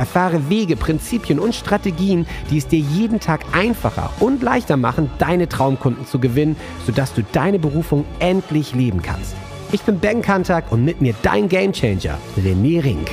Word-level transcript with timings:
Erfahre 0.00 0.48
Wege, 0.48 0.76
Prinzipien 0.76 1.38
und 1.38 1.54
Strategien, 1.54 2.26
die 2.50 2.56
es 2.56 2.66
dir 2.66 2.78
jeden 2.78 3.20
Tag 3.20 3.44
einfacher 3.52 4.10
und 4.18 4.42
leichter 4.42 4.78
machen, 4.78 5.10
deine 5.18 5.46
Traumkunden 5.46 6.06
zu 6.06 6.18
gewinnen, 6.18 6.56
sodass 6.86 7.12
du 7.12 7.22
deine 7.22 7.58
Berufung 7.58 8.06
endlich 8.18 8.74
leben 8.74 9.02
kannst. 9.02 9.36
Ich 9.72 9.82
bin 9.82 10.00
Ben 10.00 10.22
Kantak 10.22 10.72
und 10.72 10.86
mit 10.86 11.02
mir 11.02 11.14
dein 11.20 11.50
Gamechanger, 11.50 12.16
René 12.38 12.82
Rink. 12.82 13.10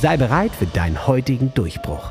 Sei 0.00 0.16
bereit 0.16 0.52
für 0.52 0.64
deinen 0.64 1.06
heutigen 1.06 1.52
Durchbruch. 1.52 2.10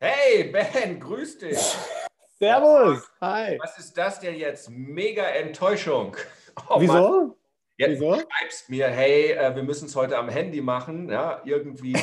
Hey 0.00 0.44
Ben, 0.44 0.98
grüß 0.98 1.36
dich. 1.36 1.58
Servus. 2.38 3.02
Hi. 3.20 3.58
Was 3.60 3.78
ist 3.78 3.98
das 3.98 4.20
denn 4.20 4.36
jetzt? 4.36 4.70
Mega 4.70 5.24
Enttäuschung. 5.24 6.16
Oh, 6.68 6.80
Wieso? 6.80 6.92
Mann. 6.92 7.32
Jetzt 7.82 8.00
Wieso? 8.00 8.14
schreibst 8.14 8.70
mir, 8.70 8.88
hey, 8.88 9.32
äh, 9.32 9.56
wir 9.56 9.64
müssen 9.64 9.86
es 9.86 9.96
heute 9.96 10.16
am 10.16 10.28
Handy 10.28 10.60
machen. 10.60 11.10
Ja, 11.10 11.42
irgendwie 11.44 11.96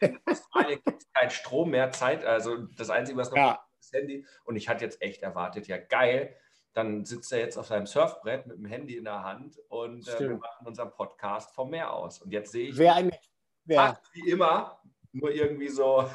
in 0.00 0.18
Australien 0.24 0.80
gibt 0.84 1.02
es 1.02 1.12
keinen 1.12 1.30
Strom 1.30 1.70
mehr, 1.70 1.90
Zeit. 1.90 2.24
Also 2.24 2.58
das 2.76 2.90
Einzige, 2.90 3.18
was 3.18 3.30
noch 3.30 3.36
ja. 3.36 3.66
ist, 3.80 3.92
das 3.92 4.00
Handy. 4.00 4.24
Und 4.44 4.54
ich 4.54 4.68
hatte 4.68 4.84
jetzt 4.84 5.02
echt 5.02 5.22
erwartet, 5.22 5.66
ja 5.66 5.78
geil, 5.78 6.36
dann 6.74 7.04
sitzt 7.04 7.32
er 7.32 7.40
jetzt 7.40 7.56
auf 7.56 7.66
seinem 7.66 7.86
Surfbrett 7.86 8.46
mit 8.46 8.56
dem 8.56 8.66
Handy 8.66 8.96
in 8.96 9.04
der 9.04 9.24
Hand 9.24 9.58
und 9.68 10.06
äh, 10.06 10.20
wir 10.20 10.36
machen 10.36 10.66
unseren 10.66 10.92
Podcast 10.92 11.52
vom 11.54 11.70
Meer 11.70 11.92
aus. 11.92 12.22
Und 12.22 12.32
jetzt 12.32 12.52
sehe 12.52 12.68
ich, 12.68 12.78
wer 12.78 12.94
eigentlich, 12.94 13.30
wer? 13.64 13.98
wie 14.12 14.30
immer, 14.30 14.80
nur 15.12 15.32
irgendwie 15.32 15.68
so. 15.68 16.08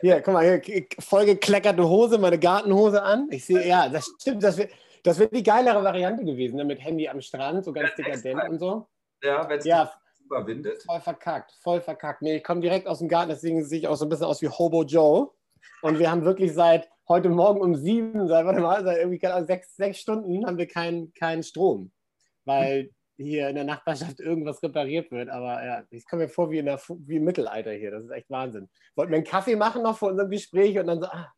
hier, 0.00 0.20
guck 0.20 0.34
mal, 0.34 0.60
hier, 0.60 0.86
vollgekleckerte 1.00 1.88
Hose, 1.88 2.18
meine 2.18 2.38
Gartenhose 2.38 3.02
an. 3.02 3.28
Ich 3.30 3.44
sehe, 3.44 3.66
ja, 3.66 3.88
das 3.88 4.06
stimmt, 4.20 4.42
das 4.42 4.56
wird, 4.56 4.70
das 5.02 5.18
wird 5.18 5.34
die 5.34 5.42
geilere 5.42 5.82
Variante 5.82 6.24
gewesen, 6.24 6.56
ne? 6.56 6.64
mit 6.64 6.82
Handy 6.82 7.08
am 7.08 7.20
Strand, 7.20 7.64
so 7.64 7.72
ganz 7.72 7.90
ja, 7.90 8.04
dekadent 8.04 8.48
und 8.48 8.58
so. 8.58 8.88
Ja, 9.22 9.48
wenn 9.48 9.58
es 9.58 9.64
ja, 9.64 9.92
überwindet. 10.24 10.82
Voll 10.84 11.00
verkackt, 11.00 11.52
voll 11.62 11.80
verkackt. 11.80 12.22
Nee, 12.22 12.36
ich 12.36 12.44
komme 12.44 12.60
direkt 12.60 12.86
aus 12.86 12.98
dem 12.98 13.08
Garten, 13.08 13.30
deswegen 13.30 13.64
sehe 13.64 13.80
ich 13.80 13.88
auch 13.88 13.96
so 13.96 14.06
ein 14.06 14.08
bisschen 14.08 14.26
aus 14.26 14.42
wie 14.42 14.48
Hobo 14.48 14.84
Joe. 14.84 15.30
Und 15.82 15.98
wir 15.98 16.10
haben 16.10 16.24
wirklich 16.24 16.52
seit 16.54 16.88
heute 17.08 17.28
Morgen 17.28 17.60
um 17.60 17.74
sieben, 17.76 18.26
seit, 18.28 18.44
warte 18.46 18.60
mal, 18.60 18.82
seit 18.84 18.98
irgendwie 18.98 19.20
sechs, 19.46 19.76
sechs 19.76 19.98
Stunden 19.98 20.46
haben 20.46 20.58
wir 20.58 20.66
keinen 20.66 21.12
kein 21.14 21.42
Strom. 21.42 21.92
Weil 22.44 22.90
hier 23.16 23.48
in 23.48 23.54
der 23.54 23.64
Nachbarschaft 23.64 24.20
irgendwas 24.20 24.62
repariert 24.62 25.10
wird. 25.10 25.28
Aber 25.28 25.64
ja, 25.64 25.84
ich 25.90 26.08
komme 26.08 26.24
mir 26.24 26.28
vor 26.28 26.50
wie, 26.50 26.58
in 26.58 26.66
der, 26.66 26.80
wie 26.88 27.16
im 27.16 27.24
Mittelalter 27.24 27.72
hier. 27.72 27.90
Das 27.90 28.04
ist 28.04 28.10
echt 28.10 28.30
Wahnsinn. 28.30 28.68
Wollten 28.96 29.12
wir 29.12 29.16
einen 29.16 29.26
Kaffee 29.26 29.56
machen 29.56 29.82
noch 29.82 29.98
vor 29.98 30.10
unserem 30.10 30.30
Gespräch 30.30 30.78
und 30.78 30.86
dann 30.86 31.00
so, 31.00 31.06
ah, 31.06 31.32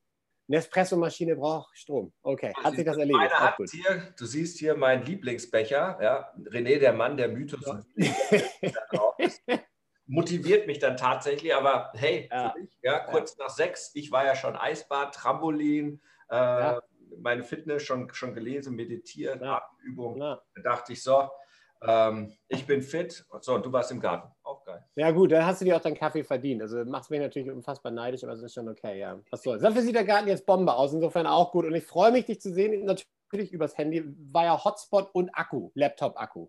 eine 0.48 0.58
Espresso-Maschine 0.58 1.36
braucht 1.36 1.76
Strom. 1.76 2.12
Okay, 2.22 2.52
hat 2.54 2.64
also 2.64 2.76
sich 2.76 2.84
das 2.84 2.96
erledigt. 2.98 3.32
Hat 3.32 3.56
hier, 3.70 4.14
du 4.16 4.26
siehst 4.26 4.58
hier 4.58 4.76
meinen 4.76 5.04
Lieblingsbecher, 5.04 5.98
ja, 6.02 6.32
René, 6.50 6.78
der 6.78 6.92
Mann, 6.92 7.16
der 7.16 7.28
Mythos. 7.28 7.64
Ja. 7.96 9.14
motiviert 10.06 10.66
mich 10.66 10.78
dann 10.78 10.96
tatsächlich, 10.96 11.54
aber 11.54 11.90
hey, 11.94 12.28
ja. 12.30 12.54
Mich, 12.56 12.70
ja 12.82 13.00
kurz 13.00 13.36
nach 13.38 13.50
sechs, 13.50 13.90
ich 13.94 14.12
war 14.12 14.24
ja 14.24 14.34
schon 14.34 14.56
Eisbad, 14.56 15.14
Trampolin, 15.14 16.00
äh, 16.28 16.74
meine 17.18 17.42
Fitness 17.42 17.82
schon, 17.82 18.12
schon 18.12 18.34
gelesen, 18.34 18.74
meditiert, 18.74 19.42
Atemübung. 19.42 20.18
Da 20.18 20.42
dachte 20.62 20.92
ich 20.92 21.02
so, 21.02 21.28
ähm, 21.86 22.32
ich 22.48 22.66
bin 22.66 22.82
fit. 22.82 23.24
So, 23.40 23.54
und 23.54 23.66
du 23.66 23.72
warst 23.72 23.90
im 23.90 24.00
Garten. 24.00 24.32
Auch 24.42 24.64
geil. 24.64 24.84
Ja, 24.96 25.10
gut, 25.10 25.32
dann 25.32 25.44
hast 25.44 25.60
du 25.60 25.64
dir 25.64 25.76
auch 25.76 25.80
deinen 25.80 25.96
Kaffee 25.96 26.24
verdient. 26.24 26.62
Also 26.62 26.84
macht 26.84 27.04
es 27.04 27.10
mich 27.10 27.20
natürlich 27.20 27.50
unfassbar 27.50 27.92
neidisch, 27.92 28.24
aber 28.24 28.32
es 28.32 28.42
ist 28.42 28.54
schon 28.54 28.68
okay, 28.68 28.98
ja. 28.98 29.20
Was 29.30 29.42
soll's. 29.42 29.62
Dafür 29.62 29.82
sieht 29.82 29.94
der 29.94 30.04
Garten 30.04 30.28
jetzt 30.28 30.46
Bombe 30.46 30.74
aus. 30.74 30.92
Insofern 30.92 31.26
auch 31.26 31.52
gut. 31.52 31.66
Und 31.66 31.74
ich 31.74 31.84
freue 31.84 32.12
mich, 32.12 32.26
dich 32.26 32.40
zu 32.40 32.52
sehen. 32.52 32.84
Natürlich 32.84 33.52
übers 33.52 33.76
Handy. 33.76 34.04
War 34.32 34.44
ja 34.44 34.64
Hotspot 34.64 35.10
und 35.12 35.30
Akku, 35.30 35.70
Laptop-Akku. 35.74 36.48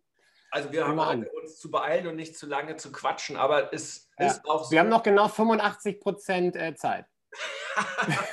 Also 0.51 0.71
wir 0.71 0.87
haben 0.87 1.05
heute 1.05 1.29
uns 1.31 1.59
zu 1.59 1.69
beeilen 1.69 2.07
und 2.07 2.15
nicht 2.15 2.37
zu 2.37 2.47
lange 2.47 2.77
zu 2.77 2.91
quatschen, 2.91 3.35
aber 3.35 3.73
es 3.73 4.09
ja. 4.17 4.27
ist 4.27 4.47
auch 4.47 4.63
so. 4.63 4.71
Wir 4.71 4.79
haben 4.79 4.89
noch 4.89 5.03
genau 5.03 5.27
85 5.27 5.99
Prozent 5.99 6.55
äh, 6.55 6.75
Zeit. 6.75 7.05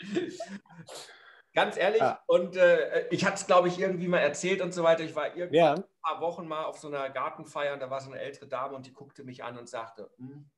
Ganz 1.54 1.76
ehrlich, 1.76 2.00
ja. 2.00 2.18
und 2.26 2.56
äh, 2.56 3.06
ich 3.10 3.26
hatte 3.26 3.34
es, 3.34 3.46
glaube 3.46 3.68
ich, 3.68 3.78
irgendwie 3.78 4.08
mal 4.08 4.20
erzählt 4.20 4.62
und 4.62 4.72
so 4.72 4.82
weiter. 4.82 5.02
Ich 5.02 5.14
war 5.14 5.36
irgendwann 5.36 5.52
ja. 5.54 5.74
ein 5.74 5.84
paar 6.02 6.20
Wochen 6.22 6.48
mal 6.48 6.64
auf 6.64 6.78
so 6.78 6.88
einer 6.88 7.10
Gartenfeier 7.10 7.74
und 7.74 7.80
da 7.80 7.90
war 7.90 8.00
so 8.00 8.10
eine 8.10 8.20
ältere 8.20 8.46
Dame 8.46 8.74
und 8.74 8.86
die 8.86 8.92
guckte 8.94 9.22
mich 9.22 9.44
an 9.44 9.58
und 9.58 9.68
sagte, 9.68 10.10
hm, 10.16 10.48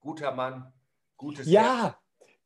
guter 0.00 0.32
Mann, 0.32 0.72
gutes 1.18 1.46
Ja, 1.46 1.82
Herz. 1.82 1.94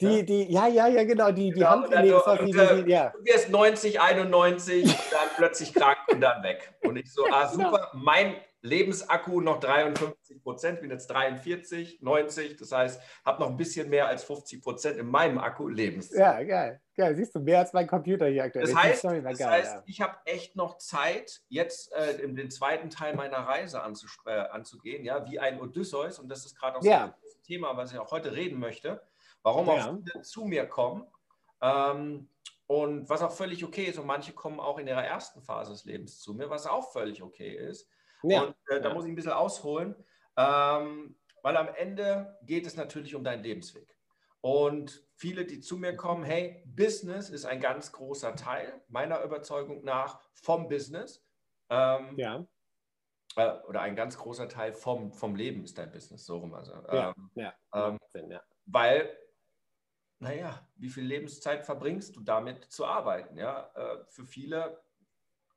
die, 0.01 0.25
die, 0.27 0.53
ja, 0.53 0.67
ja, 0.67 0.89
ja, 0.89 1.05
genau, 1.05 1.31
die, 1.31 1.51
die 1.51 1.51
genau, 1.53 1.71
Hand 1.71 1.87
und, 1.87 1.95
also, 1.95 2.31
und, 2.33 2.47
die, 2.47 2.59
äh, 2.59 2.91
ja. 2.91 3.11
Du 3.11 3.25
wirst 3.25 3.51
90, 3.51 4.01
91 4.01 4.85
und 4.85 5.13
dann 5.13 5.29
plötzlich 5.37 5.73
krank 5.73 5.99
und 6.09 6.21
dann 6.21 6.43
weg. 6.43 6.75
Und 6.83 6.97
ich 6.97 7.13
so, 7.13 7.25
ah, 7.31 7.49
genau. 7.49 7.71
super, 7.71 7.93
mein 7.95 8.35
Lebensakku 8.65 9.43
noch 9.43 9.61
53 9.61 10.43
Prozent, 10.43 10.81
bin 10.81 10.91
jetzt 10.91 11.09
43, 11.09 12.01
90, 12.01 12.57
das 12.57 12.73
heißt, 12.73 13.01
habe 13.23 13.43
noch 13.43 13.51
ein 13.51 13.59
bisschen 13.59 13.91
mehr 13.91 14.09
als 14.09 14.25
50 14.25 14.63
Prozent 14.63 14.97
in 14.97 15.07
meinem 15.07 15.37
Akku 15.37 15.69
Lebenszeit. 15.69 16.19
Ja, 16.19 16.43
geil. 16.43 16.81
Geil, 16.97 17.15
siehst 17.15 17.35
du, 17.35 17.41
mehr 17.41 17.59
als 17.59 17.75
mein 17.75 17.87
Computer 17.87 18.27
hier 18.27 18.45
aktuell. 18.45 18.65
Das 18.65 18.75
heißt, 18.75 18.99
Story 19.01 19.21
das 19.21 19.39
geil, 19.39 19.51
heißt 19.51 19.75
ja. 19.75 19.83
ich 19.85 20.01
habe 20.01 20.17
echt 20.25 20.57
noch 20.57 20.79
Zeit, 20.79 21.43
jetzt 21.49 21.93
äh, 21.93 22.13
in 22.23 22.37
den 22.37 22.51
zweiten 22.51 22.89
Teil 22.89 23.15
meiner 23.15 23.39
Reise 23.39 23.83
äh, 24.25 24.31
anzugehen, 24.31 25.05
ja, 25.05 25.27
wie 25.27 25.39
ein 25.39 25.61
Odysseus, 25.61 26.19
und 26.19 26.31
das 26.31 26.47
ist 26.47 26.59
gerade 26.59 26.79
auch 26.79 26.83
so 26.83 26.89
ja. 26.89 27.05
ein 27.05 27.15
Thema, 27.43 27.77
was 27.77 27.93
ich 27.93 27.99
auch 27.99 28.13
heute 28.13 28.33
reden 28.33 28.59
möchte, 28.59 29.03
warum 29.43 29.67
ja. 29.67 29.73
auch 29.75 29.97
viele 29.97 30.23
zu 30.23 30.45
mir 30.47 30.67
kommen. 30.67 31.07
Ähm, 31.61 32.29
und 32.67 33.11
was 33.11 33.21
auch 33.21 33.33
völlig 33.33 33.63
okay 33.63 33.85
ist, 33.85 33.99
und 33.99 34.07
manche 34.07 34.33
kommen 34.33 34.59
auch 34.59 34.79
in 34.79 34.87
ihrer 34.87 35.05
ersten 35.05 35.43
Phase 35.43 35.73
des 35.73 35.85
Lebens 35.85 36.21
zu 36.21 36.33
mir, 36.33 36.49
was 36.49 36.67
auch 36.67 36.93
völlig 36.93 37.23
okay 37.23 37.51
ist. 37.51 37.91
Ja. 38.31 38.43
Und 38.43 38.57
äh, 38.69 38.81
da 38.81 38.93
muss 38.93 39.05
ich 39.05 39.11
ein 39.11 39.15
bisschen 39.15 39.33
ausholen, 39.33 39.95
ähm, 40.37 41.17
weil 41.43 41.57
am 41.57 41.69
Ende 41.69 42.39
geht 42.43 42.67
es 42.67 42.77
natürlich 42.77 43.15
um 43.15 43.25
deinen 43.25 43.43
Lebensweg. 43.43 43.97
Und 44.41 45.03
viele, 45.15 45.47
die 45.47 45.61
zu 45.61 45.79
mir 45.79 45.97
kommen, 45.97 46.23
hey, 46.23 46.63
Business 46.67 47.31
ist 47.31 47.47
ein 47.47 47.61
ganz 47.61 47.93
großer 47.93 48.37
Teil 48.37 48.83
meiner 48.89 49.23
Überzeugung 49.23 49.85
nach 49.85 50.21
vom 50.35 50.69
Business. 50.69 51.25
Ähm, 51.71 52.19
ja. 52.19 52.45
Äh, 53.37 53.53
oder 53.67 53.81
ein 53.81 53.97
ganz 53.97 54.19
großer 54.19 54.49
Teil 54.49 54.75
vom, 54.75 55.13
vom 55.13 55.35
Leben 55.35 55.65
ist 55.65 55.79
dein 55.79 55.91
Business, 55.91 56.27
so 56.27 56.39
rum. 56.39 56.53
Also, 56.53 56.73
ja, 56.93 57.15
ähm, 57.17 57.31
ja, 57.35 57.55
ähm, 57.73 57.99
Sinn, 58.09 58.31
ja. 58.31 58.43
Weil, 58.67 59.17
naja, 60.19 60.69
wie 60.77 60.91
viel 60.91 61.05
Lebenszeit 61.05 61.65
verbringst 61.65 62.15
du 62.15 62.21
damit 62.21 62.65
zu 62.65 62.85
arbeiten? 62.85 63.39
Ja? 63.39 63.71
Äh, 63.75 64.05
für 64.11 64.27
viele 64.27 64.84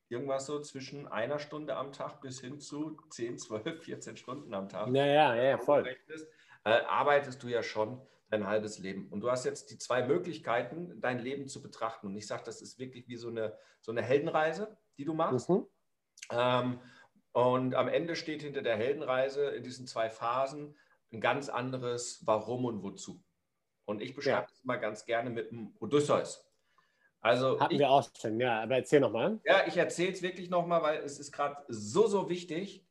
irgendwas 0.09 0.45
so 0.45 0.59
zwischen 0.61 1.07
einer 1.07 1.39
Stunde 1.39 1.75
am 1.75 1.91
Tag 1.91 2.21
bis 2.21 2.39
hin 2.39 2.59
zu 2.59 2.97
10, 3.09 3.37
12, 3.37 3.83
14 3.83 4.17
Stunden 4.17 4.53
am 4.53 4.69
Tag. 4.69 4.87
Ja, 4.93 5.05
ja, 5.05 5.35
ja, 5.35 5.57
voll. 5.57 5.85
Äh, 6.63 6.69
arbeitest 6.69 7.41
du 7.43 7.47
ja 7.47 7.63
schon 7.63 8.01
dein 8.29 8.45
halbes 8.45 8.79
Leben. 8.79 9.07
Und 9.09 9.21
du 9.21 9.31
hast 9.31 9.45
jetzt 9.45 9.71
die 9.71 9.77
zwei 9.77 10.05
Möglichkeiten, 10.05 10.99
dein 10.99 11.19
Leben 11.19 11.47
zu 11.47 11.61
betrachten. 11.61 12.07
Und 12.07 12.15
ich 12.15 12.27
sage, 12.27 12.43
das 12.45 12.61
ist 12.61 12.77
wirklich 12.77 13.07
wie 13.07 13.15
so 13.15 13.29
eine, 13.29 13.57
so 13.81 13.91
eine 13.91 14.01
Heldenreise, 14.01 14.77
die 14.97 15.05
du 15.05 15.13
machst. 15.13 15.49
Mhm. 15.49 15.65
Ähm, 16.31 16.79
und 17.31 17.75
am 17.75 17.87
Ende 17.87 18.15
steht 18.15 18.41
hinter 18.41 18.61
der 18.61 18.75
Heldenreise 18.75 19.45
in 19.51 19.63
diesen 19.63 19.87
zwei 19.87 20.09
Phasen 20.09 20.75
ein 21.13 21.21
ganz 21.21 21.49
anderes 21.49 22.25
Warum 22.25 22.65
und 22.65 22.83
Wozu. 22.83 23.23
Und 23.85 24.01
ich 24.01 24.13
beschreibe 24.13 24.41
ja. 24.41 24.47
das 24.49 24.63
mal 24.65 24.77
ganz 24.77 25.05
gerne 25.05 25.29
mit 25.29 25.51
dem 25.51 25.73
Odysseus. 25.79 26.45
Also 27.21 27.59
Hatten 27.59 27.73
ich, 27.73 27.79
wir 27.79 27.89
auch 27.89 28.07
schon, 28.19 28.39
ja, 28.39 28.61
aber 28.61 28.75
erzähl 28.75 28.99
nochmal. 28.99 29.39
Ja, 29.43 29.65
ich 29.67 29.77
erzähle 29.77 30.11
es 30.11 30.21
wirklich 30.21 30.49
nochmal, 30.49 30.81
weil 30.81 30.97
es 30.99 31.19
ist 31.19 31.31
gerade 31.31 31.63
so, 31.67 32.07
so 32.07 32.29
wichtig, 32.29 32.85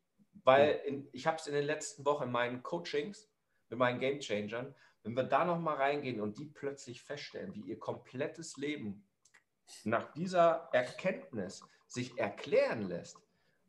weil 0.44 0.80
in, 0.84 1.08
ich 1.12 1.26
habe 1.26 1.36
es 1.38 1.46
in 1.46 1.54
den 1.54 1.64
letzten 1.64 2.04
Wochen 2.04 2.24
in 2.24 2.32
meinen 2.32 2.62
Coachings 2.62 3.28
mit 3.68 3.78
meinen 3.78 4.00
Game 4.00 4.20
Changern, 4.20 4.74
wenn 5.02 5.14
wir 5.14 5.24
da 5.24 5.44
nochmal 5.44 5.76
reingehen 5.76 6.20
und 6.20 6.38
die 6.38 6.46
plötzlich 6.46 7.02
feststellen, 7.02 7.54
wie 7.54 7.60
ihr 7.60 7.78
komplettes 7.78 8.56
Leben 8.56 9.06
nach 9.84 10.12
dieser 10.12 10.68
Erkenntnis 10.72 11.64
sich 11.86 12.18
erklären 12.18 12.82
lässt, 12.82 13.18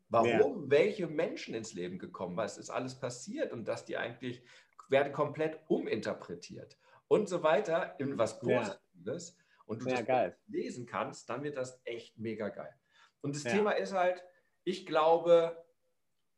warum 0.08 0.64
ja. 0.64 0.70
welche 0.70 1.06
Menschen 1.06 1.54
ins 1.54 1.74
Leben 1.74 1.98
gekommen, 1.98 2.36
was 2.36 2.58
ist 2.58 2.70
alles 2.70 2.98
passiert 2.98 3.52
und 3.52 3.66
dass 3.66 3.84
die 3.84 3.96
eigentlich 3.96 4.42
werden 4.88 5.12
komplett 5.12 5.60
uminterpretiert 5.68 6.76
und 7.08 7.28
so 7.28 7.42
weiter 7.42 7.94
in 7.98 8.18
was 8.18 8.40
Positives. 8.40 9.36
Ja 9.36 9.44
und 9.68 9.82
du 9.82 9.88
ja, 9.88 9.98
das 9.98 10.06
geil. 10.06 10.36
lesen 10.46 10.86
kannst, 10.86 11.28
dann 11.30 11.42
wird 11.42 11.56
das 11.56 11.80
echt 11.84 12.18
mega 12.18 12.48
geil. 12.48 12.74
Und 13.20 13.36
das 13.36 13.44
ja. 13.44 13.52
Thema 13.52 13.72
ist 13.72 13.92
halt, 13.92 14.24
ich 14.64 14.86
glaube, 14.86 15.64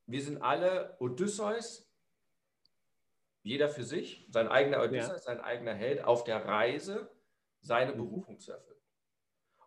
wir 0.07 0.23
sind 0.23 0.43
alle 0.43 0.97
Odysseus, 0.99 1.89
jeder 3.43 3.69
für 3.69 3.85
sich, 3.85 4.27
sein 4.31 4.49
eigener 4.49 4.83
Odysseus, 4.83 5.25
ja. 5.25 5.35
sein 5.35 5.41
eigener 5.41 5.75
Held, 5.75 6.05
auf 6.05 6.25
der 6.25 6.45
Reise, 6.45 7.11
seine 7.61 7.93
mhm. 7.93 7.99
Berufung 7.99 8.39
zu 8.39 8.53
erfüllen. 8.53 8.81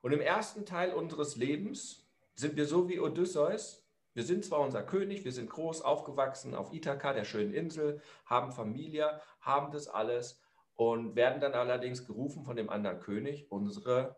Und 0.01 0.11
im 0.11 0.21
ersten 0.21 0.65
Teil 0.65 0.93
unseres 0.93 1.37
Lebens 1.37 2.05
sind 2.35 2.57
wir 2.57 2.65
so 2.65 2.89
wie 2.89 2.99
Odysseus. 2.99 3.87
Wir 4.13 4.23
sind 4.23 4.43
zwar 4.43 4.59
unser 4.59 4.83
König, 4.83 5.23
wir 5.23 5.31
sind 5.31 5.49
groß 5.49 5.81
aufgewachsen 5.81 6.53
auf 6.53 6.73
Ithaka, 6.73 7.13
der 7.13 7.23
schönen 7.23 7.53
Insel, 7.53 8.01
haben 8.25 8.51
Familie, 8.51 9.21
haben 9.39 9.71
das 9.71 9.87
alles 9.87 10.42
und 10.75 11.15
werden 11.15 11.41
dann 11.41 11.53
allerdings 11.53 12.05
gerufen 12.05 12.43
von 12.43 12.55
dem 12.55 12.69
anderen 12.69 12.99
König, 12.99 13.51
unsere 13.51 14.17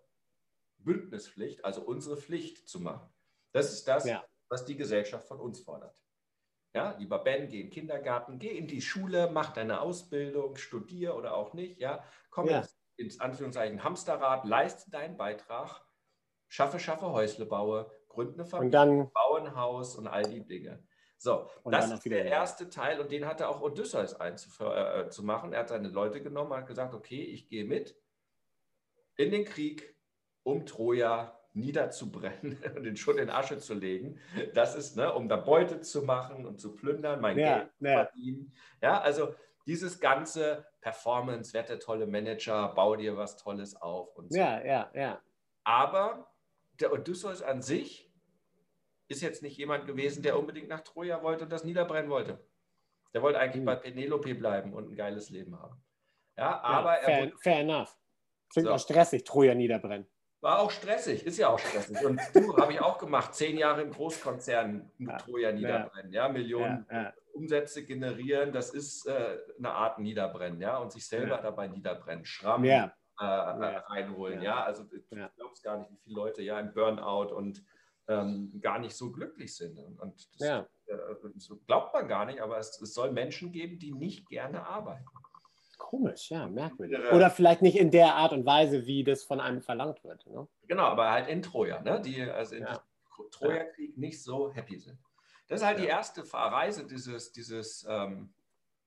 Bündnispflicht, 0.77 1.65
also 1.65 1.81
unsere 1.81 2.17
Pflicht 2.17 2.67
zu 2.67 2.79
machen. 2.79 3.09
Das 3.51 3.73
ist 3.73 3.87
das, 3.87 4.05
ja. 4.05 4.23
was 4.49 4.65
die 4.65 4.75
Gesellschaft 4.75 5.27
von 5.27 5.39
uns 5.39 5.61
fordert. 5.61 6.01
Ja, 6.73 6.95
lieber 6.97 7.19
Ben, 7.19 7.47
geh 7.47 7.61
in 7.61 7.67
den 7.67 7.71
Kindergarten, 7.71 8.37
geh 8.37 8.49
in 8.49 8.67
die 8.67 8.81
Schule, 8.81 9.29
mach 9.31 9.53
deine 9.53 9.79
Ausbildung, 9.79 10.57
studier 10.57 11.15
oder 11.15 11.35
auch 11.35 11.53
nicht. 11.53 11.79
Ja, 11.79 12.03
komm 12.29 12.49
ja. 12.49 12.65
ins 12.97 13.19
Anführungszeichen 13.21 13.83
Hamsterrad, 13.83 14.45
leiste 14.45 14.91
deinen 14.91 15.15
Beitrag, 15.15 15.85
schaffe, 16.49 16.79
schaffe 16.79 17.11
Häusle 17.11 17.45
baue, 17.45 17.89
gründe 18.09 18.33
eine 18.33 18.45
Familie, 18.45 18.71
dann, 18.71 19.11
baue 19.11 19.39
ein 19.39 19.55
Haus 19.55 19.95
und 19.95 20.07
all 20.07 20.23
die 20.23 20.45
Dinge. 20.45 20.85
So, 21.17 21.49
das 21.63 21.91
ist 21.91 22.05
der 22.05 22.25
erste 22.25 22.69
Teil 22.69 22.99
und 22.99 23.11
den 23.11 23.25
hatte 23.25 23.47
auch 23.47 23.61
Odysseus 23.61 24.13
einzumachen. 24.19 25.51
Äh, 25.51 25.55
er 25.55 25.59
hat 25.59 25.69
seine 25.69 25.87
Leute 25.87 26.21
genommen, 26.21 26.53
hat 26.53 26.67
gesagt, 26.67 26.93
okay, 26.93 27.21
ich 27.23 27.47
gehe 27.47 27.65
mit 27.65 27.95
in 29.17 29.31
den 29.31 29.45
Krieg 29.45 29.95
um 30.43 30.65
Troja 30.65 31.39
niederzubrennen 31.53 32.57
und 32.75 32.83
den 32.83 32.97
Schutt 32.97 33.17
in 33.17 33.29
Asche 33.29 33.57
zu 33.57 33.73
legen. 33.73 34.19
Das 34.53 34.75
ist, 34.75 34.97
ne, 34.97 35.13
um 35.13 35.27
da 35.27 35.37
Beute 35.37 35.81
zu 35.81 36.03
machen 36.03 36.45
und 36.45 36.59
zu 36.59 36.75
plündern, 36.75 37.21
mein 37.21 37.39
ja, 37.39 37.57
Geld 37.57 37.71
zu 37.77 37.85
ja. 37.85 37.93
verdienen. 37.93 38.53
Ja, 38.81 39.01
also 39.01 39.33
dieses 39.65 39.99
ganze 39.99 40.65
Performance, 40.81 41.53
werde 41.53 41.79
tolle 41.79 42.05
Manager, 42.05 42.73
bau 42.75 42.95
dir 42.95 43.17
was 43.17 43.37
Tolles 43.37 43.75
auf 43.75 44.15
und 44.15 44.31
so. 44.31 44.37
Ja, 44.37 44.63
ja, 44.63 44.91
ja. 44.93 45.21
Aber 45.63 46.31
der 46.79 46.93
Odysseus 46.93 47.41
an 47.41 47.61
sich 47.61 48.04
ist 49.07 49.21
jetzt 49.21 49.43
nicht 49.43 49.57
jemand 49.57 49.85
gewesen, 49.85 50.23
der 50.23 50.37
unbedingt 50.37 50.67
nach 50.67 50.81
Troja 50.81 51.21
wollte 51.21 51.43
und 51.43 51.51
das 51.51 51.63
niederbrennen 51.63 52.09
wollte. 52.09 52.45
Der 53.13 53.21
wollte 53.21 53.39
eigentlich 53.39 53.61
mhm. 53.61 53.65
bei 53.65 53.75
Penelope 53.75 54.35
bleiben 54.35 54.73
und 54.73 54.91
ein 54.91 54.95
geiles 54.95 55.29
Leben 55.29 55.57
haben. 55.59 55.81
Ja, 56.37 56.61
aber 56.61 56.97
ja, 56.97 57.03
fair, 57.03 57.19
er. 57.19 57.37
Fair 57.39 57.59
enough. 57.59 57.97
Klingt 58.51 58.67
so. 58.67 58.73
auch 58.73 58.79
stressig, 58.79 59.23
Troja 59.23 59.55
niederbrennen. 59.55 60.07
War 60.41 60.59
auch 60.59 60.69
stressig, 60.69 61.25
ist 61.25 61.37
ja 61.37 61.49
auch 61.49 61.59
stressig. 61.59 62.05
Und 62.05 62.21
du 62.33 62.55
habe 62.57 62.73
ich 62.73 62.81
auch 62.81 62.97
gemacht, 62.97 63.33
zehn 63.33 63.57
Jahre 63.57 63.81
im 63.81 63.91
Großkonzern 63.91 64.91
ja, 64.99 65.17
Troja 65.17 65.51
niederbrennen, 65.51 66.11
ja, 66.11 66.27
ja 66.27 66.31
Millionen 66.31 66.85
ja, 66.91 67.13
Umsätze 67.33 67.83
generieren, 67.83 68.51
das 68.51 68.69
ist 68.71 69.07
äh, 69.07 69.37
eine 69.57 69.71
Art 69.71 69.97
Niederbrennen, 69.99 70.61
ja, 70.61 70.77
und 70.77 70.91
sich 70.91 71.07
selber 71.07 71.37
dabei 71.37 71.67
niederbrennen, 71.67 72.25
Schramm 72.25 72.63
äh, 72.63 72.89
einholen, 73.17 74.41
ja. 74.41 74.63
Also 74.63 74.83
du 74.83 74.99
glaubst 75.35 75.63
gar 75.63 75.77
nicht, 75.77 75.89
wie 75.91 75.97
viele 76.03 76.15
Leute 76.15 76.43
ja 76.43 76.59
im 76.59 76.73
Burnout 76.73 77.33
und 77.33 77.63
ähm, 78.07 78.59
gar 78.61 78.79
nicht 78.79 78.95
so 78.95 79.11
glücklich 79.11 79.55
sind. 79.55 79.77
Und 79.77 80.27
das, 80.39 80.47
äh, 80.47 80.63
so 81.37 81.57
glaubt 81.67 81.93
man 81.93 82.07
gar 82.07 82.25
nicht, 82.25 82.41
aber 82.41 82.57
es, 82.57 82.79
es 82.81 82.93
soll 82.93 83.11
Menschen 83.11 83.51
geben, 83.51 83.79
die 83.79 83.91
nicht 83.91 84.27
gerne 84.29 84.65
arbeiten. 84.65 85.05
Komisch, 85.77 86.31
ja, 86.31 86.47
merkwürdig. 86.47 86.99
Oder 87.11 87.29
vielleicht 87.29 87.61
nicht 87.61 87.77
in 87.77 87.91
der 87.91 88.15
Art 88.15 88.31
und 88.31 88.45
Weise, 88.45 88.85
wie 88.85 89.03
das 89.03 89.23
von 89.23 89.39
einem 89.39 89.61
verlangt 89.61 90.03
wird. 90.03 90.25
Ne? 90.27 90.47
Genau, 90.67 90.83
aber 90.83 91.11
halt 91.11 91.27
in 91.27 91.41
Troja, 91.41 91.81
ne? 91.81 92.01
die 92.01 92.21
also 92.21 92.55
in 92.55 92.63
ja. 92.63 92.81
Troja-Krieg 93.31 93.97
nicht 93.97 94.23
so 94.23 94.51
happy 94.51 94.77
sind. 94.77 94.97
Das 95.47 95.61
ist 95.61 95.65
halt 95.65 95.77
ja. 95.79 95.85
die 95.85 95.89
erste 95.89 96.33
Reise 96.33 96.87
dieses, 96.87 97.31
dieses 97.31 97.85
ähm, 97.89 98.33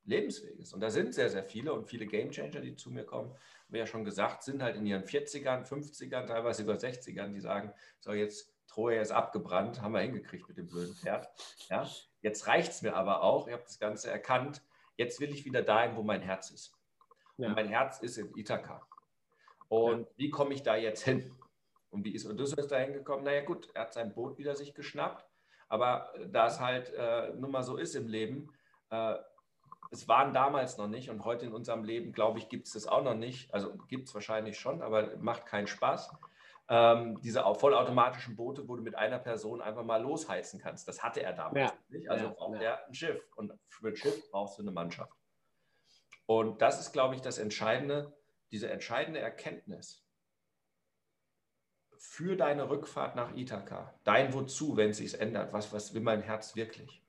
Lebensweges. 0.05 0.73
Und 0.73 0.81
da 0.81 0.91
sind 0.91 1.14
sehr, 1.14 1.29
sehr 1.29 1.44
viele 1.44 1.73
und 1.73 1.87
viele 1.87 2.06
Gamechanger, 2.06 2.61
die 2.61 2.75
zu 2.75 2.91
mir 2.91 3.05
kommen, 3.05 3.35
wie 3.69 3.79
ja 3.79 3.87
schon 3.87 4.05
gesagt, 4.05 4.43
sind 4.43 4.62
halt 4.62 4.76
in 4.76 4.87
ihren 4.87 5.05
40ern, 5.05 5.69
50ern, 5.69 6.26
teilweise 6.26 6.62
über 6.62 6.75
60ern, 6.75 7.32
die 7.32 7.41
sagen, 7.41 7.73
so 8.00 8.12
jetzt 8.12 8.58
Troja 8.69 9.00
ist 9.00 9.11
abgebrannt, 9.11 9.82
haben 9.82 9.93
wir 9.93 10.00
hingekriegt 10.00 10.49
mit 10.49 10.56
dem 10.56 10.69
blöden 10.69 10.94
Pferd. 10.94 11.29
Ja? 11.69 11.88
Jetzt 12.20 12.47
reicht 12.47 12.73
es 12.73 12.82
mir 12.82 12.94
aber 12.94 13.23
auch, 13.23 13.49
ich 13.49 13.53
habe 13.53 13.65
das 13.65 13.79
Ganze 13.79 14.11
erkannt, 14.11 14.62
jetzt 14.97 15.20
will 15.20 15.31
ich 15.31 15.44
wieder 15.44 15.62
dahin, 15.62 15.97
wo 15.97 16.03
mein 16.03 16.23
Herz 16.23 16.50
ist. 16.50 16.76
Ja. 17.37 17.49
Und 17.49 17.55
mein 17.55 17.69
Herz 17.69 17.99
ist 18.00 18.19
in 18.19 18.37
Ithaka. 18.37 18.87
Und 19.69 20.03
ja. 20.03 20.12
wie 20.17 20.31
komme 20.31 20.55
ich 20.55 20.62
da 20.62 20.76
jetzt 20.76 21.03
hin? 21.03 21.35
Und 21.91 22.05
wie 22.05 22.15
ist 22.15 22.26
Odysseus 22.26 22.69
da 22.69 22.79
hingekommen? 22.79 23.25
Naja, 23.25 23.43
gut, 23.43 23.69
er 23.75 23.82
hat 23.82 23.94
sein 23.94 24.12
Boot 24.12 24.38
wieder 24.38 24.55
sich 24.55 24.75
geschnappt. 24.75 25.25
Aber 25.69 26.12
da 26.26 26.47
es 26.47 26.61
halt 26.61 26.93
äh, 26.94 27.32
nun 27.35 27.50
mal 27.50 27.62
so 27.62 27.76
ist 27.76 27.94
im 27.94 28.09
Leben, 28.09 28.53
äh, 28.91 29.14
es 29.91 30.09
waren 30.09 30.35
damals 30.35 30.76
noch 30.76 30.88
nicht 30.88 31.09
und 31.09 31.25
heute 31.25 31.47
in 31.47 31.55
unserem 31.55 31.85
Leben, 31.85 32.12
glaube 32.12 32.38
ich, 32.38 32.49
gibt 32.49 32.67
es 32.67 32.75
das 32.75 32.87
auch 32.87 33.03
noch 33.03 33.14
nicht. 33.14 33.53
Also 33.55 33.76
gibt 33.88 34.09
es 34.09 34.14
wahrscheinlich 34.14 34.59
schon, 34.59 34.82
aber 34.82 35.17
macht 35.19 35.47
keinen 35.47 35.67
Spaß. 35.67 36.11
Ähm, 36.70 37.19
diese 37.23 37.43
vollautomatischen 37.55 38.37
Boote, 38.37 38.69
wo 38.69 38.76
du 38.76 38.82
mit 38.82 38.94
einer 38.94 39.19
Person 39.19 39.62
einfach 39.62 39.85
mal 39.85 40.03
losheizen 40.03 40.61
kannst. 40.61 40.87
Das 40.87 41.03
hatte 41.03 41.23
er 41.23 41.32
damals 41.32 41.70
ja. 41.70 41.79
nicht. 41.88 42.11
Also 42.11 42.26
ja. 42.26 42.31
braucht 42.31 42.61
er 42.61 42.87
ein 42.87 42.94
Schiff. 42.94 43.20
Und 43.37 43.53
für 43.69 43.88
ein 43.88 43.97
Schiff 43.97 44.31
brauchst 44.31 44.59
du 44.59 44.62
eine 44.62 44.70
Mannschaft. 44.70 45.12
Und 46.26 46.61
das 46.61 46.79
ist, 46.79 46.93
glaube 46.93 47.15
ich, 47.15 47.23
das 47.23 47.38
Entscheidende, 47.38 48.15
diese 48.50 48.70
entscheidende 48.70 49.19
Erkenntnis 49.19 50.05
für 51.97 52.37
deine 52.37 52.69
Rückfahrt 52.69 53.17
nach 53.17 53.35
Ithaka, 53.35 53.99
dein 54.05 54.35
Wozu, 54.35 54.76
wenn 54.76 54.91
es 54.91 54.99
sich 54.99 55.19
ändert, 55.19 55.53
was, 55.53 55.73
was 55.73 55.94
will 55.94 56.03
mein 56.03 56.23
Herz 56.23 56.55
wirklich? 56.55 57.03